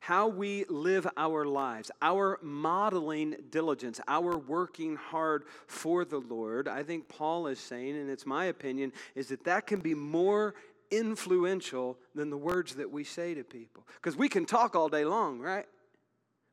How 0.03 0.27
we 0.27 0.65
live 0.65 1.07
our 1.15 1.45
lives, 1.45 1.89
our 2.01 2.37
modeling 2.41 3.37
diligence, 3.51 4.01
our 4.05 4.37
working 4.37 4.97
hard 4.97 5.45
for 5.65 6.03
the 6.03 6.17
Lord, 6.17 6.67
I 6.67 6.83
think 6.83 7.07
Paul 7.07 7.47
is 7.47 7.57
saying, 7.57 7.95
and 7.95 8.09
it's 8.09 8.25
my 8.25 8.47
opinion, 8.47 8.91
is 9.15 9.29
that 9.29 9.45
that 9.45 9.65
can 9.65 9.79
be 9.79 9.93
more 9.93 10.55
influential 10.91 11.97
than 12.13 12.29
the 12.29 12.35
words 12.35 12.75
that 12.75 12.91
we 12.91 13.05
say 13.05 13.33
to 13.33 13.45
people. 13.45 13.87
Because 13.95 14.17
we 14.17 14.27
can 14.27 14.45
talk 14.45 14.75
all 14.75 14.89
day 14.89 15.05
long, 15.05 15.39
right? 15.39 15.67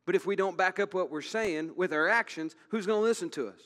But 0.06 0.14
if 0.14 0.26
we 0.26 0.36
don't 0.36 0.56
back 0.56 0.78
up 0.78 0.94
what 0.94 1.10
we're 1.10 1.20
saying 1.20 1.72
with 1.74 1.92
our 1.92 2.08
actions, 2.08 2.54
who's 2.68 2.86
going 2.86 3.00
to 3.00 3.04
listen 3.04 3.30
to 3.30 3.48
us? 3.48 3.62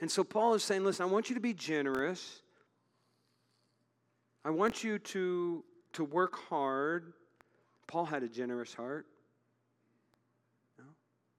And 0.00 0.10
so 0.10 0.24
Paul 0.24 0.54
is 0.54 0.64
saying, 0.64 0.82
listen, 0.82 1.02
I 1.02 1.12
want 1.12 1.28
you 1.28 1.34
to 1.34 1.42
be 1.42 1.52
generous. 1.52 2.40
I 4.46 4.48
want 4.48 4.82
you 4.82 4.98
to, 4.98 5.62
to 5.92 6.04
work 6.04 6.38
hard. 6.48 7.12
Paul 7.86 8.06
had 8.06 8.22
a 8.22 8.28
generous 8.28 8.74
heart. 8.74 9.06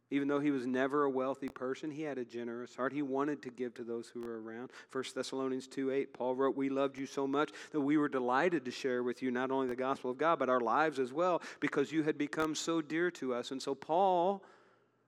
Even 0.09 0.29
though 0.29 0.39
he 0.39 0.51
was 0.51 0.65
never 0.65 1.03
a 1.03 1.09
wealthy 1.09 1.49
person, 1.49 1.91
he 1.91 2.03
had 2.03 2.17
a 2.17 2.23
generous 2.23 2.73
heart. 2.75 2.93
He 2.93 3.01
wanted 3.01 3.41
to 3.41 3.49
give 3.49 3.73
to 3.73 3.83
those 3.83 4.07
who 4.07 4.21
were 4.21 4.41
around. 4.41 4.71
1 4.93 5.03
Thessalonians 5.13 5.67
2 5.67 5.91
8, 5.91 6.13
Paul 6.13 6.33
wrote, 6.33 6.55
We 6.55 6.69
loved 6.69 6.97
you 6.97 7.05
so 7.05 7.27
much 7.27 7.51
that 7.71 7.81
we 7.81 7.97
were 7.97 8.07
delighted 8.07 8.63
to 8.65 8.71
share 8.71 9.03
with 9.03 9.21
you 9.21 9.31
not 9.31 9.51
only 9.51 9.67
the 9.67 9.75
gospel 9.75 10.11
of 10.11 10.17
God, 10.17 10.39
but 10.39 10.49
our 10.49 10.61
lives 10.61 10.97
as 10.97 11.11
well, 11.11 11.41
because 11.59 11.91
you 11.91 12.03
had 12.03 12.17
become 12.17 12.55
so 12.55 12.81
dear 12.81 13.11
to 13.11 13.33
us. 13.33 13.51
And 13.51 13.61
so 13.61 13.75
Paul 13.75 14.43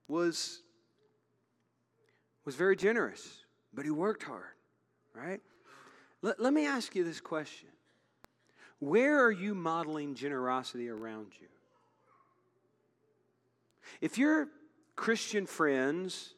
was, 0.10 0.64
was 2.44 2.56
very 2.56 2.76
generous, 2.76 3.46
but 3.74 3.86
he 3.86 3.92
worked 3.92 4.24
hard, 4.24 4.44
right? 5.16 5.40
Let, 6.22 6.42
let 6.42 6.54
me 6.54 6.66
ask 6.66 6.94
you 6.94 7.06
this 7.06 7.22
question 7.22 7.70
Where 8.80 9.24
are 9.24 9.32
you 9.32 9.54
modeling 9.54 10.16
generosity 10.16 10.90
around 10.90 11.28
you? 11.40 11.48
If 14.02 14.18
you're 14.18 14.48
Christian 14.96 15.46
friends, 15.46 16.34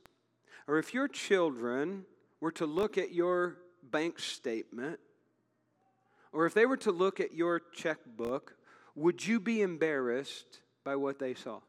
or 0.67 0.79
if 0.79 0.93
your 0.93 1.07
children 1.07 2.05
were 2.39 2.51
to 2.53 2.65
look 2.65 2.97
at 2.97 3.13
your 3.13 3.57
bank 3.83 4.19
statement, 4.19 4.99
or 6.31 6.45
if 6.45 6.53
they 6.53 6.65
were 6.65 6.77
to 6.77 6.91
look 6.91 7.19
at 7.19 7.33
your 7.33 7.59
checkbook, 7.59 8.55
would 8.95 9.25
you 9.25 9.39
be 9.39 9.61
embarrassed 9.61 10.61
by 10.83 10.95
what 10.95 11.19
they 11.19 11.33
saw? 11.33 11.59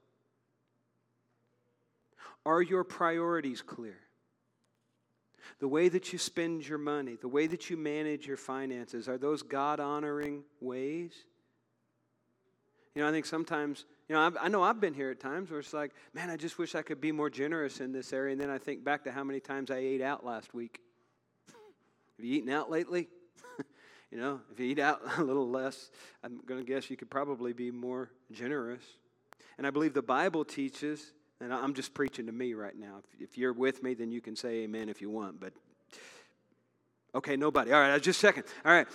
Are 2.45 2.63
your 2.63 2.85
priorities 2.85 3.63
clear? 3.63 3.99
The 5.59 5.69
way 5.69 5.89
that 5.89 6.13
you 6.13 6.19
spend 6.19 6.67
your 6.67 6.79
money, 6.79 7.17
the 7.21 7.29
way 7.29 7.47
that 7.47 7.71
you 7.71 7.77
manage 7.77 8.27
your 8.27 8.37
finances, 8.37 9.09
are 9.09 9.19
those 9.19 9.43
God 9.43 9.81
honoring 9.81 10.43
ways? 10.61 11.13
You 12.95 13.03
know, 13.03 13.09
I 13.09 13.13
think 13.13 13.27
sometimes 13.27 13.85
you 14.13 14.19
know, 14.19 14.27
I've, 14.27 14.37
i 14.43 14.49
know 14.49 14.63
I've 14.63 14.79
been 14.79 14.93
here 14.93 15.11
at 15.11 15.21
times 15.21 15.51
where 15.51 15.61
it's 15.61 15.73
like, 15.73 15.93
man, 16.13 16.29
I 16.29 16.37
just 16.37 16.59
wish 16.59 16.75
I 16.75 16.83
could 16.83 17.01
be 17.01 17.13
more 17.13 17.31
generous 17.31 17.81
in 17.81 17.93
this 17.93 18.13
area. 18.13 18.33
And 18.33 18.41
then 18.41 18.51
I 18.51 18.59
think 18.59 18.85
back 18.85 19.05
to 19.05 19.11
how 19.11 19.25
many 19.25 19.41
times 19.41 19.71
I 19.71 19.77
ate 19.77 20.03
out 20.03 20.23
last 20.23 20.53
week. 20.53 20.81
Have 22.19 22.27
you 22.27 22.37
eaten 22.37 22.51
out 22.51 22.71
lately? 22.71 23.09
you 24.11 24.19
know, 24.19 24.43
if 24.53 24.61
you 24.61 24.67
eat 24.67 24.79
out 24.79 25.01
a 25.17 25.23
little 25.23 25.49
less, 25.49 25.91
I'm 26.23 26.41
going 26.45 26.63
to 26.63 26.67
guess 26.71 26.91
you 26.91 26.97
could 26.99 27.09
probably 27.09 27.55
be 27.55 27.71
more 27.71 28.11
generous. 28.31 28.83
And 29.57 29.67
I 29.67 29.71
believe 29.71 29.95
the 29.95 30.03
Bible 30.03 30.45
teaches, 30.45 31.13
and 31.43 31.53
I'm 31.53 31.75
just 31.75 31.93
preaching 31.93 32.27
to 32.27 32.33
me 32.33 32.55
right 32.55 32.79
now. 32.79 33.01
If, 33.19 33.37
you're 33.37 33.53
with 33.53 33.83
me, 33.83 33.95
then 33.95 34.13
you 34.13 34.21
can 34.21 34.37
say 34.37 34.63
amen 34.63 34.89
if 34.89 35.03
you 35.03 35.11
want. 35.11 35.41
But 35.41 35.53
okay, 37.15 37.37
nobody. 37.37 37.73
All 37.73 37.81
right, 37.81 38.01
just 38.01 38.21
checking. 38.21 38.45
All 38.65 38.73
right. 38.73 38.87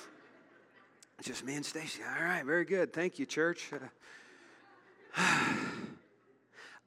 Just 1.24 1.44
me 1.44 1.56
and 1.56 1.66
Stacy. 1.66 2.02
All 2.04 2.24
right, 2.24 2.46
very 2.46 2.64
good. 2.64 2.94
Thank 2.94 3.20
you, 3.20 3.26
church. 3.26 3.70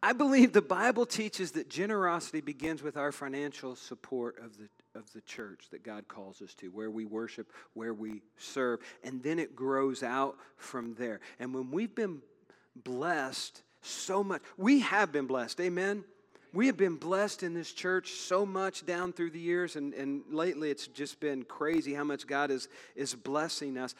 I 0.02 0.14
believe 0.14 0.52
the 0.52 0.62
Bible 0.62 1.04
teaches 1.04 1.52
that 1.52 1.68
generosity 1.68 2.40
begins 2.40 2.82
with 2.82 2.96
our 2.96 3.12
financial 3.12 3.76
support 3.76 4.38
of 4.42 4.56
the, 4.56 4.68
of 4.98 5.12
the 5.12 5.20
church 5.20 5.66
that 5.72 5.84
God 5.84 6.08
calls 6.08 6.40
us 6.40 6.54
to, 6.54 6.68
where 6.68 6.90
we 6.90 7.04
worship, 7.04 7.52
where 7.74 7.92
we 7.92 8.22
serve, 8.38 8.80
and 9.04 9.22
then 9.22 9.38
it 9.38 9.54
grows 9.54 10.02
out 10.02 10.38
from 10.56 10.94
there. 10.94 11.20
And 11.38 11.52
when 11.52 11.70
we've 11.70 11.94
been 11.94 12.22
blessed 12.82 13.62
so 13.82 14.22
much, 14.22 14.42
we 14.56 14.80
have 14.80 15.12
been 15.12 15.26
blessed, 15.26 15.60
amen? 15.60 16.04
We 16.52 16.66
have 16.66 16.76
been 16.76 16.96
blessed 16.96 17.42
in 17.42 17.54
this 17.54 17.72
church 17.72 18.12
so 18.12 18.44
much 18.44 18.84
down 18.84 19.12
through 19.12 19.30
the 19.30 19.38
years, 19.38 19.76
and, 19.76 19.94
and 19.94 20.22
lately 20.30 20.70
it's 20.70 20.88
just 20.88 21.20
been 21.20 21.44
crazy 21.44 21.94
how 21.94 22.04
much 22.04 22.26
God 22.26 22.50
is, 22.50 22.68
is 22.96 23.14
blessing 23.14 23.78
us. 23.78 23.94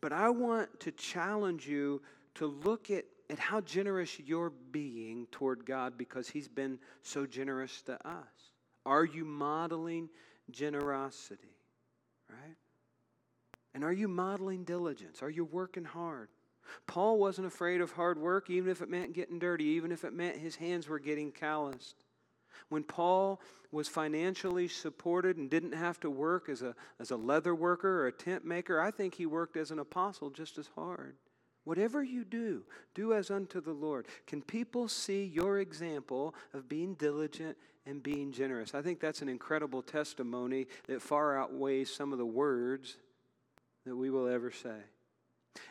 But 0.00 0.12
I 0.12 0.30
want 0.30 0.80
to 0.80 0.90
challenge 0.90 1.66
you 1.66 2.00
to 2.36 2.46
look 2.46 2.90
at 2.90 3.04
at 3.32 3.38
how 3.38 3.62
generous 3.62 4.20
you're 4.20 4.52
being 4.70 5.26
toward 5.32 5.64
God 5.64 5.96
because 5.96 6.28
He's 6.28 6.48
been 6.48 6.78
so 7.02 7.24
generous 7.24 7.80
to 7.82 7.94
us. 8.06 8.26
Are 8.84 9.06
you 9.06 9.24
modeling 9.24 10.10
generosity? 10.50 11.56
Right? 12.28 12.56
And 13.74 13.84
are 13.84 13.92
you 13.92 14.06
modeling 14.06 14.64
diligence? 14.64 15.22
Are 15.22 15.30
you 15.30 15.46
working 15.46 15.84
hard? 15.84 16.28
Paul 16.86 17.18
wasn't 17.18 17.46
afraid 17.46 17.80
of 17.80 17.92
hard 17.92 18.18
work, 18.18 18.50
even 18.50 18.70
if 18.70 18.82
it 18.82 18.88
meant 18.88 19.12
getting 19.12 19.38
dirty, 19.38 19.64
even 19.64 19.92
if 19.92 20.04
it 20.04 20.12
meant 20.12 20.36
his 20.38 20.56
hands 20.56 20.88
were 20.88 20.98
getting 20.98 21.32
calloused. 21.32 22.04
When 22.68 22.82
Paul 22.82 23.40
was 23.70 23.88
financially 23.88 24.68
supported 24.68 25.36
and 25.36 25.50
didn't 25.50 25.72
have 25.72 26.00
to 26.00 26.10
work 26.10 26.48
as 26.48 26.62
a, 26.62 26.74
as 27.00 27.10
a 27.10 27.16
leather 27.16 27.54
worker 27.54 28.02
or 28.02 28.06
a 28.06 28.12
tent 28.12 28.44
maker, 28.44 28.80
I 28.80 28.90
think 28.90 29.14
he 29.14 29.26
worked 29.26 29.56
as 29.56 29.70
an 29.70 29.78
apostle 29.78 30.30
just 30.30 30.58
as 30.58 30.68
hard. 30.74 31.16
Whatever 31.64 32.02
you 32.02 32.24
do, 32.24 32.64
do 32.94 33.12
as 33.12 33.30
unto 33.30 33.60
the 33.60 33.72
Lord. 33.72 34.06
Can 34.26 34.42
people 34.42 34.88
see 34.88 35.24
your 35.24 35.58
example 35.58 36.34
of 36.52 36.68
being 36.68 36.94
diligent 36.94 37.56
and 37.86 38.02
being 38.02 38.32
generous? 38.32 38.74
I 38.74 38.82
think 38.82 39.00
that's 39.00 39.22
an 39.22 39.28
incredible 39.28 39.82
testimony 39.82 40.66
that 40.86 41.00
far 41.00 41.38
outweighs 41.38 41.92
some 41.92 42.12
of 42.12 42.18
the 42.18 42.26
words 42.26 42.96
that 43.86 43.96
we 43.96 44.10
will 44.10 44.26
ever 44.26 44.50
say. 44.50 44.78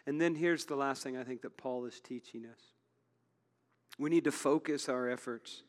And 0.05 0.19
then 0.19 0.35
here's 0.35 0.65
the 0.65 0.75
last 0.75 1.03
thing 1.03 1.17
I 1.17 1.23
think 1.23 1.41
that 1.41 1.57
Paul 1.57 1.85
is 1.85 1.99
teaching 1.99 2.45
us 2.45 2.59
we 4.01 4.09
need 4.09 4.23
to 4.23 4.31
focus 4.31 4.89
our 4.89 5.09
efforts. 5.09 5.63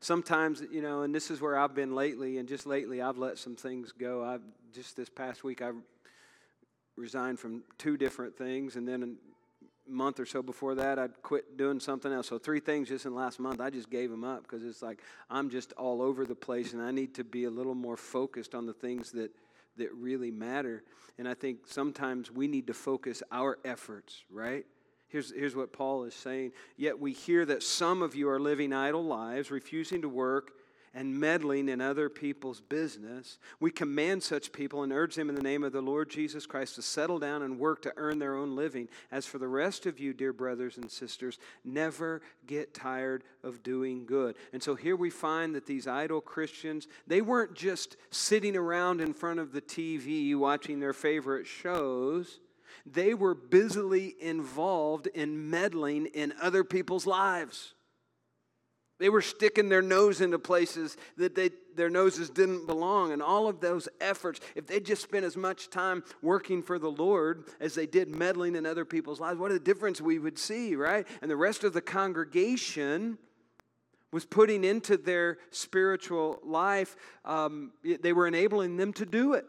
Sometimes, 0.00 0.62
you 0.70 0.82
know, 0.82 1.02
and 1.02 1.14
this 1.14 1.30
is 1.30 1.40
where 1.40 1.58
I've 1.58 1.74
been 1.74 1.94
lately, 1.94 2.38
and 2.38 2.48
just 2.48 2.66
lately 2.66 3.02
I've 3.02 3.18
let 3.18 3.38
some 3.38 3.56
things 3.56 3.92
go. 3.92 4.24
I've 4.24 4.42
just 4.72 4.96
this 4.96 5.08
past 5.08 5.44
week 5.44 5.62
I 5.62 5.70
resigned 6.96 7.38
from 7.38 7.62
two 7.78 7.96
different 7.96 8.36
things, 8.36 8.76
and 8.76 8.86
then 8.86 9.02
a 9.02 9.90
month 9.90 10.20
or 10.20 10.26
so 10.26 10.42
before 10.42 10.74
that, 10.76 10.98
I'd 10.98 11.22
quit 11.22 11.56
doing 11.56 11.80
something 11.80 12.12
else. 12.12 12.28
So, 12.28 12.38
three 12.38 12.60
things 12.60 12.88
just 12.88 13.04
in 13.04 13.12
the 13.12 13.18
last 13.18 13.38
month, 13.40 13.60
I 13.60 13.70
just 13.70 13.90
gave 13.90 14.10
them 14.10 14.24
up 14.24 14.42
because 14.42 14.64
it's 14.64 14.82
like 14.82 15.00
I'm 15.30 15.50
just 15.50 15.72
all 15.72 16.02
over 16.02 16.24
the 16.24 16.34
place 16.34 16.72
and 16.72 16.82
I 16.82 16.90
need 16.90 17.14
to 17.14 17.24
be 17.24 17.44
a 17.44 17.50
little 17.50 17.74
more 17.74 17.96
focused 17.96 18.54
on 18.54 18.66
the 18.66 18.74
things 18.74 19.12
that, 19.12 19.30
that 19.76 19.92
really 19.94 20.30
matter. 20.30 20.82
And 21.18 21.28
I 21.28 21.34
think 21.34 21.60
sometimes 21.66 22.30
we 22.30 22.46
need 22.46 22.66
to 22.66 22.74
focus 22.74 23.22
our 23.30 23.58
efforts, 23.64 24.24
right? 24.30 24.64
Here's, 25.08 25.32
here's 25.32 25.54
what 25.54 25.72
Paul 25.72 26.04
is 26.04 26.14
saying. 26.14 26.52
Yet 26.76 26.98
we 26.98 27.12
hear 27.12 27.44
that 27.44 27.62
some 27.62 28.02
of 28.02 28.14
you 28.14 28.28
are 28.30 28.40
living 28.40 28.72
idle 28.72 29.04
lives, 29.04 29.50
refusing 29.50 30.02
to 30.02 30.08
work 30.08 30.52
and 30.94 31.18
meddling 31.18 31.68
in 31.68 31.80
other 31.80 32.08
people's 32.08 32.60
business. 32.60 33.38
We 33.60 33.70
command 33.70 34.22
such 34.22 34.52
people 34.52 34.82
and 34.82 34.92
urge 34.92 35.14
them 35.14 35.28
in 35.28 35.34
the 35.34 35.42
name 35.42 35.64
of 35.64 35.72
the 35.72 35.80
Lord 35.80 36.10
Jesus 36.10 36.46
Christ 36.46 36.74
to 36.74 36.82
settle 36.82 37.18
down 37.18 37.42
and 37.42 37.58
work 37.58 37.82
to 37.82 37.92
earn 37.96 38.18
their 38.18 38.36
own 38.36 38.54
living. 38.54 38.88
As 39.10 39.26
for 39.26 39.38
the 39.38 39.48
rest 39.48 39.86
of 39.86 39.98
you, 39.98 40.12
dear 40.12 40.32
brothers 40.32 40.76
and 40.76 40.90
sisters, 40.90 41.38
never 41.64 42.20
get 42.46 42.74
tired 42.74 43.24
of 43.42 43.62
doing 43.62 44.04
good. 44.04 44.36
And 44.52 44.62
so 44.62 44.74
here 44.74 44.96
we 44.96 45.10
find 45.10 45.54
that 45.54 45.66
these 45.66 45.86
idle 45.86 46.20
Christians, 46.20 46.88
they 47.06 47.22
weren't 47.22 47.54
just 47.54 47.96
sitting 48.10 48.56
around 48.56 49.00
in 49.00 49.14
front 49.14 49.40
of 49.40 49.52
the 49.52 49.62
TV 49.62 50.36
watching 50.36 50.80
their 50.80 50.92
favorite 50.92 51.46
shows. 51.46 52.40
They 52.84 53.14
were 53.14 53.34
busily 53.34 54.14
involved 54.20 55.06
in 55.06 55.50
meddling 55.50 56.06
in 56.06 56.34
other 56.40 56.64
people's 56.64 57.06
lives. 57.06 57.74
They 59.02 59.08
were 59.08 59.20
sticking 59.20 59.68
their 59.68 59.82
nose 59.82 60.20
into 60.20 60.38
places 60.38 60.96
that 61.16 61.34
they, 61.34 61.50
their 61.74 61.90
noses 61.90 62.30
didn't 62.30 62.68
belong. 62.68 63.10
And 63.10 63.20
all 63.20 63.48
of 63.48 63.58
those 63.58 63.88
efforts, 64.00 64.38
if 64.54 64.68
they 64.68 64.78
just 64.78 65.02
spent 65.02 65.24
as 65.24 65.36
much 65.36 65.70
time 65.70 66.04
working 66.22 66.62
for 66.62 66.78
the 66.78 66.88
Lord 66.88 67.48
as 67.58 67.74
they 67.74 67.84
did 67.84 68.14
meddling 68.14 68.54
in 68.54 68.64
other 68.64 68.84
people's 68.84 69.18
lives, 69.18 69.40
what 69.40 69.50
a 69.50 69.58
difference 69.58 70.00
we 70.00 70.20
would 70.20 70.38
see, 70.38 70.76
right? 70.76 71.04
And 71.20 71.28
the 71.28 71.36
rest 71.36 71.64
of 71.64 71.72
the 71.72 71.80
congregation 71.80 73.18
was 74.12 74.24
putting 74.24 74.62
into 74.62 74.96
their 74.96 75.38
spiritual 75.50 76.38
life, 76.44 76.94
um, 77.24 77.72
they 77.82 78.12
were 78.12 78.28
enabling 78.28 78.76
them 78.76 78.92
to 78.92 79.04
do 79.04 79.32
it. 79.32 79.46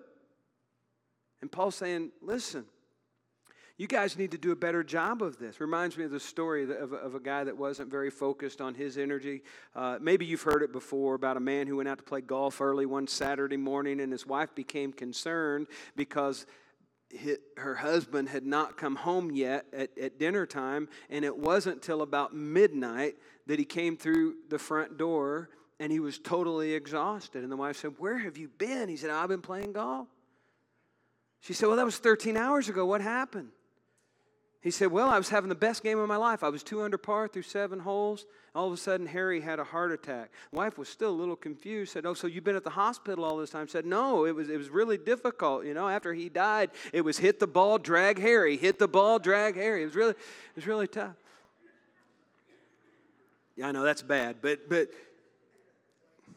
And 1.41 1.51
Paul's 1.51 1.75
saying, 1.75 2.09
listen, 2.23 2.65
you 3.77 3.88
guys 3.88 4.17
need 4.17 4.31
to 4.31 4.38
do 4.38 4.51
a 4.51 4.55
better 4.55 4.83
job 4.83 5.23
of 5.23 5.39
this. 5.39 5.59
Reminds 5.59 5.97
me 5.97 6.03
of 6.03 6.12
the 6.12 6.19
story 6.19 6.63
of, 6.63 6.93
of 6.93 7.15
a 7.15 7.19
guy 7.19 7.43
that 7.43 7.57
wasn't 7.57 7.89
very 7.89 8.12
focused 8.12 8.62
on 8.62 8.75
his 8.75 8.97
energy. 8.97 9.41
Uh, 9.75 9.97
maybe 9.99 10.25
you've 10.25 10.43
heard 10.43 10.62
it 10.62 10.71
before 10.71 11.15
about 11.15 11.38
a 11.38 11.39
man 11.39 11.65
who 11.65 11.77
went 11.77 11.89
out 11.89 11.97
to 11.97 12.03
play 12.03 12.21
golf 12.21 12.62
early 12.62 12.86
one 12.86 13.07
Saturday 13.07 13.57
morning, 13.57 13.99
and 13.99 14.12
his 14.12 14.27
wife 14.27 14.53
became 14.53 14.93
concerned 14.93 15.67
because 15.95 16.45
her 17.57 17.75
husband 17.75 18.29
had 18.29 18.45
not 18.45 18.77
come 18.77 18.95
home 18.95 19.31
yet 19.31 19.65
at, 19.73 19.97
at 19.97 20.19
dinner 20.19 20.45
time, 20.45 20.88
and 21.09 21.25
it 21.25 21.36
wasn't 21.36 21.81
till 21.81 22.01
about 22.01 22.33
midnight 22.36 23.15
that 23.47 23.59
he 23.59 23.65
came 23.65 23.97
through 23.97 24.36
the 24.49 24.59
front 24.59 24.97
door 24.97 25.49
and 25.79 25.91
he 25.91 25.99
was 25.99 26.17
totally 26.17 26.73
exhausted. 26.73 27.43
And 27.43 27.51
the 27.51 27.57
wife 27.57 27.77
said, 27.77 27.95
Where 27.97 28.17
have 28.17 28.38
you 28.38 28.47
been? 28.47 28.88
He 28.88 28.95
said, 28.95 29.09
I've 29.09 29.29
been 29.29 29.41
playing 29.41 29.73
golf. 29.73 30.07
She 31.41 31.53
said, 31.53 31.67
Well, 31.67 31.77
that 31.77 31.86
was 31.86 31.97
13 31.97 32.38
hours 32.38 32.69
ago. 32.69 32.86
What 32.86 33.01
happened? 33.01 33.49
He 34.63 34.71
said, 34.71 34.93
Well, 34.93 35.10
I 35.10 35.17
was 35.17 35.28
having 35.28 35.49
the 35.49 35.56
best 35.56 35.84
game 35.84 35.99
of 35.99 36.08
my 36.08 36.15
life. 36.15 36.41
I 36.41 36.47
was 36.47 36.63
two 36.63 36.84
under 36.84 36.97
par 36.97 37.28
through 37.28 37.41
seven 37.41 37.80
holes. 37.80 38.26
All 38.56 38.67
of 38.67 38.73
a 38.73 38.78
sudden, 38.78 39.06
Harry 39.08 39.41
had 39.41 39.60
a 39.60 39.63
heart 39.65 39.91
attack. 39.91 40.32
Wife 40.54 40.78
was 40.78 40.88
still 40.88 41.10
a 41.10 41.12
little 41.12 41.36
confused. 41.36 41.91
Said, 41.91 42.06
Oh, 42.06 42.13
so 42.13 42.28
you've 42.28 42.45
been 42.45 42.56
at 42.56 42.63
the 42.63 42.69
hospital 42.69 43.26
all 43.26 43.36
this 43.36 43.49
time? 43.49 43.67
Said, 43.67 43.86
No, 43.86 44.26
it 44.26 44.34
was, 44.34 44.49
it 44.49 44.58
was 44.58 44.69
really 44.69 44.97
difficult. 44.97 45.65
You 45.65 45.73
know, 45.73 45.89
after 45.89 46.13
he 46.13 46.30
died, 46.30 46.71
it 46.93 47.02
was 47.02 47.17
hit 47.17 47.41
the 47.41 47.47
ball, 47.47 47.78
drag 47.78 48.17
Harry, 48.19 48.56
hit 48.56 48.80
the 48.80 48.88
ball, 48.88 49.19
drag 49.19 49.56
Harry. 49.58 49.82
It 49.82 49.86
was 49.86 49.95
really, 49.95 50.12
it 50.12 50.56
was 50.56 50.65
really 50.65 50.88
tough. 50.88 51.15
Yeah, 53.58 53.67
I 53.67 53.71
know 53.73 53.84
that's 53.84 54.02
bad, 54.02 54.38
but, 54.41 54.69
but 54.69 54.88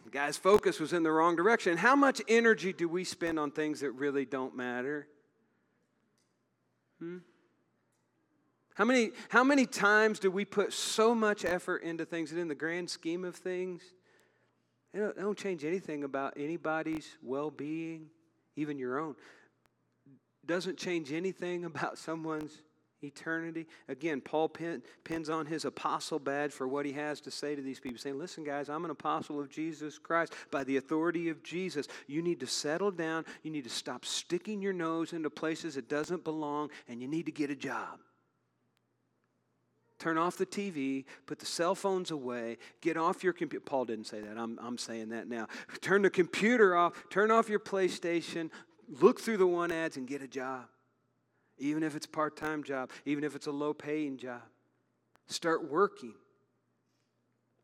the 0.05 0.11
guy's 0.11 0.37
focus 0.37 0.81
was 0.81 0.93
in 0.93 1.05
the 1.05 1.12
wrong 1.12 1.37
direction. 1.37 1.79
How 1.79 1.95
much 1.95 2.21
energy 2.27 2.73
do 2.73 2.89
we 2.89 3.05
spend 3.05 3.39
on 3.39 3.53
things 3.53 3.81
that 3.81 3.93
really 3.93 4.25
don't 4.25 4.57
matter? 4.57 5.07
Hmm? 6.99 7.19
How 8.77 8.85
many, 8.85 9.12
how 9.31 9.43
many 9.43 9.65
times 9.65 10.19
do 10.19 10.31
we 10.31 10.45
put 10.45 10.71
so 10.71 11.15
much 11.15 11.47
effort 11.47 11.83
into 11.83 12.05
things 12.05 12.31
that, 12.31 12.39
in 12.39 12.47
the 12.47 12.55
grand 12.55 12.91
scheme 12.91 13.25
of 13.25 13.35
things, 13.35 13.83
they 14.93 15.01
don't, 15.01 15.17
they 15.17 15.23
don't 15.23 15.39
change 15.39 15.65
anything 15.65 16.05
about 16.05 16.35
anybody's 16.37 17.17
well 17.23 17.51
being, 17.51 18.11
even 18.55 18.79
your 18.79 18.99
own? 18.99 19.17
Doesn't 20.45 20.77
change 20.77 21.11
anything 21.11 21.65
about 21.65 21.97
someone's 21.97 22.61
eternity. 23.03 23.67
Again, 23.89 24.21
Paul 24.21 24.51
pin, 24.51 24.83
pins 25.05 25.31
on 25.31 25.47
his 25.47 25.65
apostle 25.65 26.19
badge 26.19 26.53
for 26.53 26.69
what 26.69 26.85
he 26.85 26.93
has 26.93 27.23
to 27.23 27.31
say 27.31 27.57
to 27.57 27.62
these 27.62 27.81
people, 27.81 27.99
saying, 27.99 28.19
Listen, 28.19 28.45
guys, 28.45 28.69
I'm 28.69 28.85
an 28.85 28.91
apostle 28.91 29.41
of 29.41 29.49
Jesus 29.49 29.99
Christ. 29.99 30.35
By 30.51 30.65
the 30.65 30.77
authority 30.77 31.31
of 31.31 31.43
Jesus, 31.43 31.89
you 32.07 32.21
need 32.21 32.41
to 32.41 32.47
settle 32.47 32.91
down. 32.91 33.25
You 33.43 33.51
need 33.51 33.65
to 33.65 33.71
stop 33.71 34.05
sticking 34.05 34.61
your 34.61 34.75
nose 34.75 35.15
into 35.15 35.31
places 35.31 35.79
it 35.79 35.89
doesn't 35.89 36.25
belong, 36.25 36.69
and 36.89 37.01
you 37.01 37.09
need 37.09 37.25
to 37.25 37.33
get 37.33 37.49
a 37.49 37.57
job. 37.57 38.01
Turn 39.99 40.19
off 40.19 40.37
the 40.37 40.45
TV, 40.45 41.05
put 41.25 41.39
the 41.39 41.47
cell 41.47 41.75
phones 41.75 42.11
away, 42.11 42.59
get 42.83 42.99
off 42.99 43.25
your 43.25 43.33
computer. 43.33 43.65
Paul 43.65 43.87
didn't 43.87 44.07
say 44.07 44.21
that, 44.21 44.37
I'm, 44.37 44.59
I'm 44.63 44.77
saying 44.77 45.09
that 45.11 45.27
now. 45.27 45.47
Turn 45.81 46.03
the 46.03 46.11
computer 46.11 46.77
off, 46.77 47.03
turn 47.09 47.31
off 47.31 47.49
your 47.49 47.61
PlayStation, 47.61 48.51
look 49.01 49.21
through 49.21 49.39
the 49.39 49.47
one 49.47 49.73
ads, 49.73 49.97
and 49.97 50.07
get 50.07 50.21
a 50.21 50.29
job. 50.29 50.67
Even 51.59 51.83
if 51.83 51.97
it's 51.97 52.07
part 52.07 52.37
time 52.37 52.63
job, 52.63 52.91
even 53.07 53.25
if 53.25 53.35
it's 53.35 53.47
a 53.47 53.53
low 53.53 53.73
paying 53.73 54.19
job. 54.19 54.43
Start 55.29 55.71
working 55.71 56.15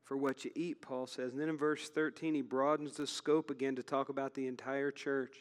for 0.04 0.16
what 0.16 0.44
you 0.44 0.50
eat, 0.54 0.80
Paul 0.80 1.06
says. 1.06 1.32
And 1.32 1.40
then 1.40 1.50
in 1.50 1.58
verse 1.58 1.90
13, 1.90 2.34
he 2.34 2.40
broadens 2.40 2.96
the 2.96 3.06
scope 3.06 3.50
again 3.50 3.76
to 3.76 3.82
talk 3.82 4.08
about 4.08 4.34
the 4.34 4.46
entire 4.46 4.90
church. 4.90 5.36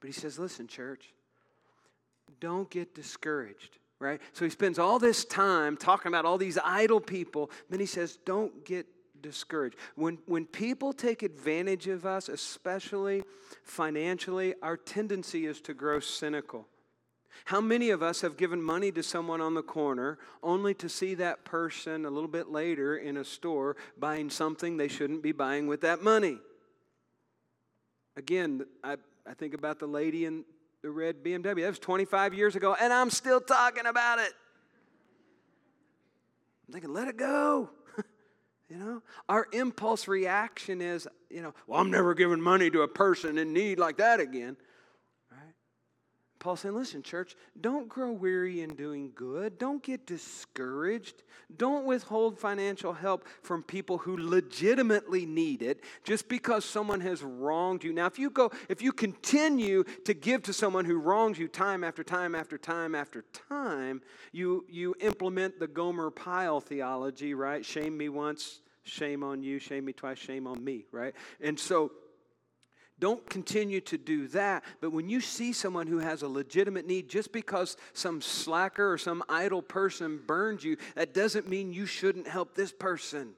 But 0.00 0.08
he 0.08 0.12
says, 0.12 0.38
listen, 0.38 0.66
church, 0.66 1.12
don't 2.40 2.68
get 2.70 2.94
discouraged 2.94 3.78
right? 3.98 4.20
So 4.32 4.44
he 4.44 4.50
spends 4.50 4.78
all 4.78 4.98
this 4.98 5.24
time 5.24 5.76
talking 5.76 6.08
about 6.08 6.24
all 6.24 6.38
these 6.38 6.58
idle 6.62 7.00
people. 7.00 7.50
Then 7.70 7.80
he 7.80 7.86
says, 7.86 8.18
don't 8.24 8.64
get 8.64 8.86
discouraged. 9.22 9.76
When, 9.94 10.18
when 10.26 10.46
people 10.46 10.92
take 10.92 11.22
advantage 11.22 11.88
of 11.88 12.04
us, 12.04 12.28
especially 12.28 13.22
financially, 13.62 14.54
our 14.62 14.76
tendency 14.76 15.46
is 15.46 15.60
to 15.62 15.74
grow 15.74 16.00
cynical. 16.00 16.66
How 17.46 17.60
many 17.60 17.90
of 17.90 18.02
us 18.02 18.22
have 18.22 18.36
given 18.36 18.62
money 18.62 18.90
to 18.92 19.02
someone 19.02 19.40
on 19.40 19.54
the 19.54 19.62
corner 19.62 20.18
only 20.42 20.74
to 20.74 20.88
see 20.88 21.14
that 21.14 21.44
person 21.44 22.04
a 22.04 22.10
little 22.10 22.28
bit 22.28 22.48
later 22.48 22.96
in 22.96 23.18
a 23.18 23.24
store 23.24 23.76
buying 23.98 24.30
something 24.30 24.76
they 24.76 24.88
shouldn't 24.88 25.22
be 25.22 25.32
buying 25.32 25.66
with 25.66 25.82
that 25.82 26.02
money? 26.02 26.38
Again, 28.16 28.64
I, 28.82 28.96
I 29.26 29.34
think 29.34 29.54
about 29.54 29.78
the 29.78 29.86
lady 29.86 30.24
in 30.24 30.44
the 30.86 30.92
red 30.92 31.24
BMW. 31.24 31.62
That 31.62 31.70
was 31.70 31.78
25 31.80 32.32
years 32.32 32.54
ago, 32.54 32.76
and 32.80 32.92
I'm 32.92 33.10
still 33.10 33.40
talking 33.40 33.86
about 33.86 34.20
it. 34.20 34.32
I'm 36.68 36.74
thinking, 36.74 36.92
let 36.92 37.08
it 37.08 37.16
go. 37.16 37.70
you 38.70 38.76
know, 38.76 39.02
our 39.28 39.48
impulse 39.52 40.06
reaction 40.06 40.80
is, 40.80 41.08
you 41.28 41.42
know, 41.42 41.54
well, 41.66 41.80
I'm 41.80 41.90
never 41.90 42.14
giving 42.14 42.40
money 42.40 42.70
to 42.70 42.82
a 42.82 42.88
person 42.88 43.36
in 43.36 43.52
need 43.52 43.80
like 43.80 43.96
that 43.96 44.20
again. 44.20 44.56
Paul's 46.38 46.60
saying, 46.60 46.74
listen, 46.74 47.02
church, 47.02 47.34
don't 47.60 47.88
grow 47.88 48.12
weary 48.12 48.60
in 48.60 48.74
doing 48.74 49.10
good. 49.14 49.58
Don't 49.58 49.82
get 49.82 50.06
discouraged. 50.06 51.22
Don't 51.56 51.86
withhold 51.86 52.38
financial 52.38 52.92
help 52.92 53.26
from 53.42 53.62
people 53.62 53.98
who 53.98 54.16
legitimately 54.16 55.24
need 55.24 55.62
it 55.62 55.82
just 56.04 56.28
because 56.28 56.64
someone 56.64 57.00
has 57.00 57.22
wronged 57.22 57.84
you. 57.84 57.92
Now, 57.92 58.06
if 58.06 58.18
you 58.18 58.30
go, 58.30 58.50
if 58.68 58.82
you 58.82 58.92
continue 58.92 59.84
to 60.04 60.14
give 60.14 60.42
to 60.44 60.52
someone 60.52 60.84
who 60.84 60.98
wrongs 60.98 61.38
you 61.38 61.48
time 61.48 61.82
after 61.82 62.04
time 62.04 62.34
after 62.34 62.58
time 62.58 62.94
after 62.94 63.24
time, 63.48 64.02
you, 64.32 64.64
you 64.68 64.94
implement 65.00 65.58
the 65.58 65.66
Gomer 65.66 66.10
Pyle 66.10 66.60
theology, 66.60 67.34
right? 67.34 67.64
Shame 67.64 67.96
me 67.96 68.08
once, 68.08 68.60
shame 68.82 69.22
on 69.22 69.42
you, 69.42 69.58
shame 69.58 69.86
me 69.86 69.92
twice, 69.92 70.18
shame 70.18 70.46
on 70.46 70.62
me, 70.62 70.84
right? 70.92 71.14
And 71.40 71.58
so 71.58 71.92
don't 72.98 73.28
continue 73.28 73.80
to 73.82 73.98
do 73.98 74.28
that. 74.28 74.64
But 74.80 74.90
when 74.90 75.08
you 75.08 75.20
see 75.20 75.52
someone 75.52 75.86
who 75.86 75.98
has 75.98 76.22
a 76.22 76.28
legitimate 76.28 76.86
need, 76.86 77.08
just 77.08 77.30
because 77.30 77.76
some 77.92 78.22
slacker 78.22 78.90
or 78.90 78.98
some 78.98 79.22
idle 79.28 79.62
person 79.62 80.20
burned 80.26 80.64
you, 80.64 80.76
that 80.94 81.12
doesn't 81.12 81.48
mean 81.48 81.72
you 81.72 81.86
shouldn't 81.86 82.26
help 82.26 82.54
this 82.54 82.72
person. 82.72 83.32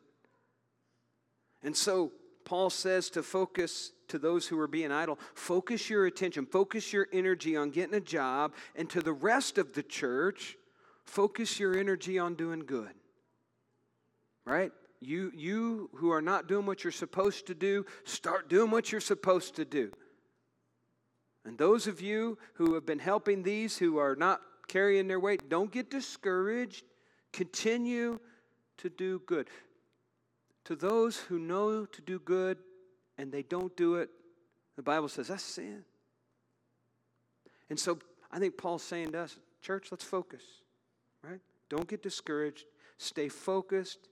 And 1.62 1.76
so 1.76 2.12
Paul 2.44 2.70
says 2.70 3.10
to 3.10 3.22
focus 3.22 3.92
to 4.08 4.18
those 4.18 4.46
who 4.46 4.58
are 4.60 4.68
being 4.68 4.92
idle, 4.92 5.18
focus 5.34 5.90
your 5.90 6.06
attention, 6.06 6.46
focus 6.46 6.92
your 6.92 7.08
energy 7.12 7.56
on 7.56 7.70
getting 7.70 7.94
a 7.94 8.00
job, 8.00 8.54
and 8.76 8.88
to 8.90 9.00
the 9.00 9.12
rest 9.12 9.58
of 9.58 9.74
the 9.74 9.82
church, 9.82 10.56
focus 11.04 11.58
your 11.58 11.76
energy 11.76 12.18
on 12.18 12.34
doing 12.34 12.60
good. 12.60 12.94
Right? 14.46 14.72
You, 15.00 15.30
you 15.34 15.90
who 15.94 16.10
are 16.10 16.22
not 16.22 16.48
doing 16.48 16.66
what 16.66 16.82
you're 16.82 16.90
supposed 16.90 17.46
to 17.46 17.54
do, 17.54 17.86
start 18.04 18.48
doing 18.48 18.70
what 18.70 18.90
you're 18.90 19.00
supposed 19.00 19.56
to 19.56 19.64
do. 19.64 19.92
And 21.44 21.56
those 21.56 21.86
of 21.86 22.00
you 22.00 22.36
who 22.54 22.74
have 22.74 22.84
been 22.84 22.98
helping 22.98 23.42
these 23.42 23.78
who 23.78 23.98
are 23.98 24.16
not 24.16 24.40
carrying 24.66 25.06
their 25.06 25.20
weight, 25.20 25.48
don't 25.48 25.70
get 25.70 25.90
discouraged. 25.90 26.84
Continue 27.32 28.18
to 28.78 28.90
do 28.90 29.22
good. 29.26 29.48
To 30.64 30.76
those 30.76 31.16
who 31.16 31.38
know 31.38 31.86
to 31.86 32.02
do 32.02 32.18
good 32.18 32.58
and 33.16 33.32
they 33.32 33.42
don't 33.42 33.74
do 33.76 33.96
it, 33.96 34.10
the 34.76 34.82
Bible 34.82 35.08
says 35.08 35.28
that's 35.28 35.42
sin. 35.42 35.84
And 37.70 37.78
so 37.78 37.98
I 38.30 38.38
think 38.38 38.58
Paul's 38.58 38.82
saying 38.82 39.12
to 39.12 39.20
us, 39.20 39.38
church, 39.62 39.88
let's 39.90 40.04
focus, 40.04 40.42
right? 41.22 41.40
Don't 41.68 41.88
get 41.88 42.02
discouraged. 42.02 42.64
Stay 42.98 43.28
focused 43.28 44.08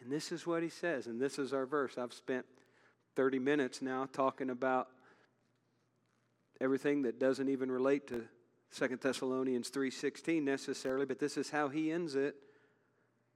and 0.00 0.10
this 0.10 0.32
is 0.32 0.46
what 0.46 0.62
he 0.62 0.68
says, 0.68 1.06
and 1.06 1.20
this 1.20 1.38
is 1.38 1.52
our 1.52 1.66
verse. 1.66 1.98
I've 1.98 2.12
spent 2.12 2.46
30 3.16 3.38
minutes 3.38 3.82
now 3.82 4.08
talking 4.12 4.50
about 4.50 4.88
everything 6.60 7.02
that 7.02 7.18
doesn't 7.18 7.48
even 7.48 7.70
relate 7.70 8.06
to 8.08 8.26
Second 8.70 9.00
Thessalonians 9.00 9.70
3:16 9.70 10.44
necessarily, 10.44 11.04
but 11.04 11.18
this 11.18 11.36
is 11.36 11.50
how 11.50 11.68
he 11.68 11.90
ends 11.90 12.14
it. 12.14 12.36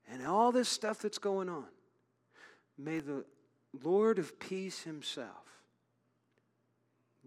And 0.07 0.27
all 0.27 0.53
this 0.53 0.69
stuff 0.69 1.01
that's 1.01 1.19
going 1.19 1.49
on. 1.49 1.67
May 2.77 3.01
the 3.01 3.25
Lord 3.83 4.19
of 4.19 4.39
peace 4.39 4.83
himself 4.83 5.63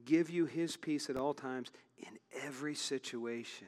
give 0.06 0.30
you 0.30 0.46
his 0.46 0.78
peace 0.78 1.10
at 1.10 1.18
all 1.18 1.34
times 1.34 1.72
in 1.98 2.20
every 2.44 2.76
situation. 2.76 3.68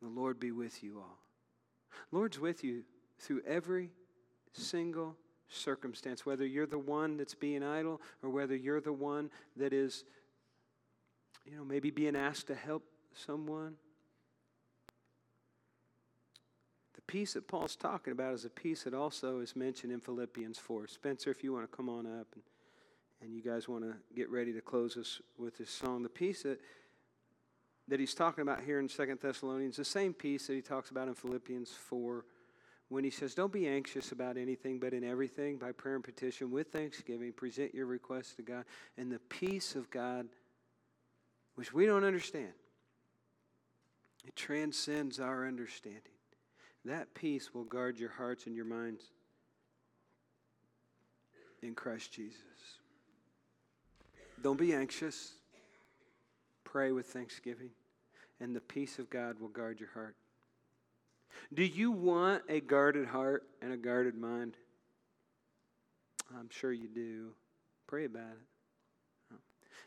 The 0.00 0.08
Lord 0.08 0.38
be 0.38 0.52
with 0.52 0.82
you 0.82 0.98
all. 0.98 1.18
Lord's 2.12 2.38
with 2.38 2.62
you 2.62 2.84
through 3.18 3.42
every 3.46 3.90
single 4.52 5.16
circumstance, 5.50 6.24
whether 6.24 6.46
you're 6.46 6.66
the 6.66 6.78
one 6.78 7.16
that's 7.16 7.34
being 7.34 7.62
idle 7.62 8.00
or 8.22 8.30
whether 8.30 8.54
you're 8.54 8.80
the 8.80 8.92
one 8.92 9.30
that 9.56 9.72
is, 9.72 10.04
you 11.44 11.56
know, 11.56 11.64
maybe 11.64 11.90
being 11.90 12.16
asked 12.16 12.46
to 12.46 12.54
help 12.54 12.84
someone. 13.14 13.74
The 16.94 17.02
peace 17.02 17.34
that 17.34 17.48
Paul's 17.48 17.76
talking 17.76 18.12
about 18.12 18.34
is 18.34 18.44
a 18.44 18.50
peace 18.50 18.84
that 18.84 18.94
also 18.94 19.40
is 19.40 19.56
mentioned 19.56 19.92
in 19.92 20.00
Philippians 20.00 20.58
4. 20.58 20.86
Spencer, 20.86 21.30
if 21.30 21.42
you 21.42 21.52
want 21.52 21.70
to 21.70 21.76
come 21.76 21.88
on 21.88 22.06
up 22.06 22.28
and, 22.34 22.42
and 23.20 23.34
you 23.34 23.42
guys 23.42 23.68
want 23.68 23.84
to 23.84 23.94
get 24.14 24.30
ready 24.30 24.52
to 24.52 24.60
close 24.60 24.96
us 24.96 25.20
with 25.36 25.58
this 25.58 25.70
song, 25.70 26.02
the 26.02 26.08
peace 26.08 26.44
that, 26.44 26.60
that 27.88 27.98
he's 27.98 28.14
talking 28.14 28.42
about 28.42 28.62
here 28.62 28.78
in 28.78 28.88
Second 28.88 29.18
Thessalonians, 29.20 29.76
the 29.76 29.84
same 29.84 30.14
peace 30.14 30.46
that 30.46 30.54
he 30.54 30.62
talks 30.62 30.90
about 30.90 31.08
in 31.08 31.14
Philippians 31.14 31.70
4 31.70 32.24
when 32.90 33.04
he 33.04 33.10
says, 33.10 33.34
Don't 33.34 33.52
be 33.52 33.66
anxious 33.66 34.12
about 34.12 34.36
anything, 34.36 34.78
but 34.78 34.92
in 34.92 35.02
everything, 35.02 35.56
by 35.56 35.72
prayer 35.72 35.94
and 35.94 36.04
petition, 36.04 36.50
with 36.50 36.68
thanksgiving, 36.68 37.32
present 37.32 37.74
your 37.74 37.86
requests 37.86 38.34
to 38.34 38.42
God, 38.42 38.64
and 38.98 39.10
the 39.10 39.20
peace 39.30 39.74
of 39.74 39.90
God, 39.90 40.26
which 41.54 41.72
we 41.72 41.86
don't 41.86 42.04
understand, 42.04 42.52
it 44.26 44.36
transcends 44.36 45.18
our 45.18 45.46
understanding. 45.46 46.02
That 46.84 47.14
peace 47.14 47.54
will 47.54 47.64
guard 47.64 47.98
your 47.98 48.10
hearts 48.10 48.46
and 48.46 48.56
your 48.56 48.64
minds 48.64 49.04
in 51.62 51.74
Christ 51.74 52.12
Jesus. 52.12 52.40
Don't 54.42 54.58
be 54.58 54.74
anxious. 54.74 55.32
Pray 56.64 56.92
with 56.92 57.06
thanksgiving, 57.06 57.70
and 58.40 58.54
the 58.54 58.60
peace 58.60 58.98
of 58.98 59.10
God 59.10 59.38
will 59.40 59.48
guard 59.48 59.78
your 59.78 59.90
heart. 59.90 60.16
Do 61.52 61.64
you 61.64 61.90
want 61.90 62.42
a 62.48 62.60
guarded 62.60 63.06
heart 63.06 63.44
and 63.60 63.72
a 63.72 63.76
guarded 63.76 64.16
mind? 64.16 64.56
I'm 66.38 66.48
sure 66.50 66.72
you 66.72 66.88
do. 66.88 67.30
Pray 67.86 68.04
about 68.04 68.22
it. 68.22 69.36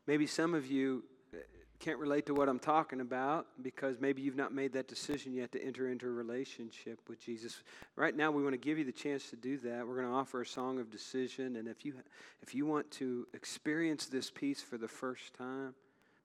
Maybe 0.06 0.28
some 0.28 0.54
of 0.54 0.66
you 0.70 1.04
uh, 1.34 1.38
can't 1.80 1.98
relate 1.98 2.26
to 2.26 2.34
what 2.34 2.50
I'm 2.50 2.60
talking 2.60 3.00
about 3.00 3.48
because 3.62 4.02
maybe 4.02 4.22
you've 4.22 4.36
not 4.36 4.54
made 4.54 4.74
that 4.74 4.90
decision 4.90 5.34
yet 5.34 5.54
to 5.54 5.64
enter 5.64 5.90
into 5.90 6.08
a 6.08 6.12
relationship 6.12 7.00
with 7.08 7.22
Jesus. 7.22 7.64
Right 7.96 8.16
now, 8.16 8.30
we 8.32 8.44
want 8.44 8.54
to 8.54 8.58
give 8.58 8.78
you 8.78 8.84
the 8.84 8.92
chance 8.92 9.30
to 9.30 9.38
do 9.38 9.58
that. 9.60 9.88
We're 9.88 9.96
going 9.96 10.08
to 10.08 10.14
offer 10.14 10.42
a 10.42 10.46
song 10.46 10.80
of 10.80 10.90
decision, 10.90 11.56
and 11.56 11.68
if 11.68 11.86
you 11.86 11.94
if 12.42 12.54
you 12.54 12.66
want 12.66 12.92
to 12.92 13.28
experience 13.34 14.08
this 14.08 14.30
peace 14.30 14.62
for 14.62 14.78
the 14.78 14.88
first 14.88 15.34
time 15.34 15.74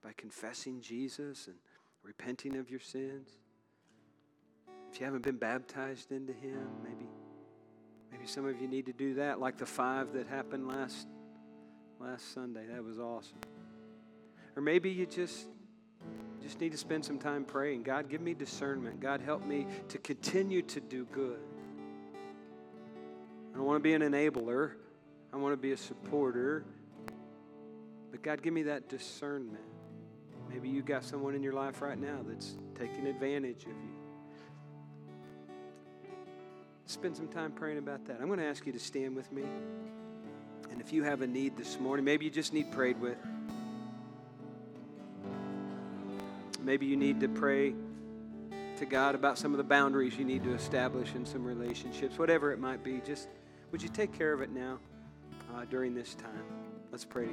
by 0.03 0.11
confessing 0.17 0.81
Jesus 0.81 1.47
and 1.47 1.55
repenting 2.03 2.57
of 2.57 2.69
your 2.69 2.81
sins, 2.81 3.29
if 4.91 4.99
you 4.99 5.05
haven't 5.05 5.23
been 5.23 5.37
baptized 5.37 6.11
into 6.11 6.33
Him, 6.33 6.67
maybe 6.83 7.07
maybe 8.11 8.25
some 8.25 8.45
of 8.45 8.59
you 8.61 8.67
need 8.67 8.85
to 8.87 8.93
do 8.93 9.15
that, 9.15 9.39
like 9.39 9.57
the 9.57 9.65
five 9.65 10.13
that 10.13 10.27
happened 10.27 10.67
last 10.67 11.07
last 11.99 12.33
Sunday. 12.33 12.65
That 12.71 12.83
was 12.83 12.99
awesome. 12.99 13.39
Or 14.55 14.61
maybe 14.61 14.89
you 14.89 15.05
just 15.05 15.47
just 16.41 16.59
need 16.59 16.71
to 16.71 16.77
spend 16.77 17.05
some 17.05 17.19
time 17.19 17.43
praying. 17.43 17.83
God, 17.83 18.09
give 18.09 18.21
me 18.21 18.33
discernment. 18.33 18.99
God, 18.99 19.21
help 19.21 19.45
me 19.45 19.67
to 19.89 19.97
continue 19.97 20.61
to 20.63 20.79
do 20.79 21.05
good. 21.05 21.39
I 23.53 23.57
don't 23.57 23.65
want 23.65 23.77
to 23.77 23.83
be 23.83 23.93
an 23.93 24.01
enabler. 24.01 24.73
I 25.33 25.37
want 25.37 25.53
to 25.53 25.57
be 25.57 25.73
a 25.73 25.77
supporter. 25.77 26.65
But 28.09 28.23
God, 28.23 28.41
give 28.41 28.53
me 28.53 28.63
that 28.63 28.89
discernment. 28.89 29.63
Maybe 30.49 30.69
you 30.69 30.81
got 30.81 31.03
someone 31.03 31.35
in 31.35 31.43
your 31.43 31.53
life 31.53 31.81
right 31.81 31.99
now 31.99 32.21
that's 32.25 32.57
taking 32.73 33.05
advantage 33.05 33.63
of 33.63 33.69
you 33.69 33.98
spend 36.89 37.15
some 37.15 37.27
time 37.27 37.51
praying 37.51 37.77
about 37.77 38.03
that. 38.05 38.17
I'm 38.19 38.27
going 38.27 38.39
to 38.39 38.45
ask 38.45 38.65
you 38.65 38.73
to 38.73 38.79
stand 38.79 39.15
with 39.15 39.31
me. 39.31 39.43
And 40.71 40.81
if 40.81 40.91
you 40.91 41.03
have 41.03 41.21
a 41.21 41.27
need 41.27 41.55
this 41.55 41.79
morning, 41.79 42.03
maybe 42.03 42.25
you 42.25 42.31
just 42.31 42.51
need 42.51 42.71
prayed 42.71 42.99
with. 42.99 43.17
Maybe 46.63 46.87
you 46.87 46.97
need 46.97 47.19
to 47.19 47.27
pray 47.27 47.75
to 48.77 48.85
God 48.85 49.13
about 49.13 49.37
some 49.37 49.51
of 49.51 49.59
the 49.59 49.63
boundaries 49.63 50.17
you 50.17 50.25
need 50.25 50.43
to 50.43 50.53
establish 50.53 51.13
in 51.13 51.25
some 51.25 51.43
relationships, 51.43 52.17
whatever 52.17 52.51
it 52.51 52.59
might 52.59 52.83
be. 52.83 53.01
Just 53.05 53.27
would 53.71 53.83
you 53.83 53.89
take 53.89 54.11
care 54.17 54.33
of 54.33 54.41
it 54.41 54.49
now 54.49 54.79
uh, 55.53 55.65
during 55.65 55.93
this 55.93 56.15
time? 56.15 56.43
Let's 56.91 57.05
pray 57.05 57.25
together. 57.25 57.27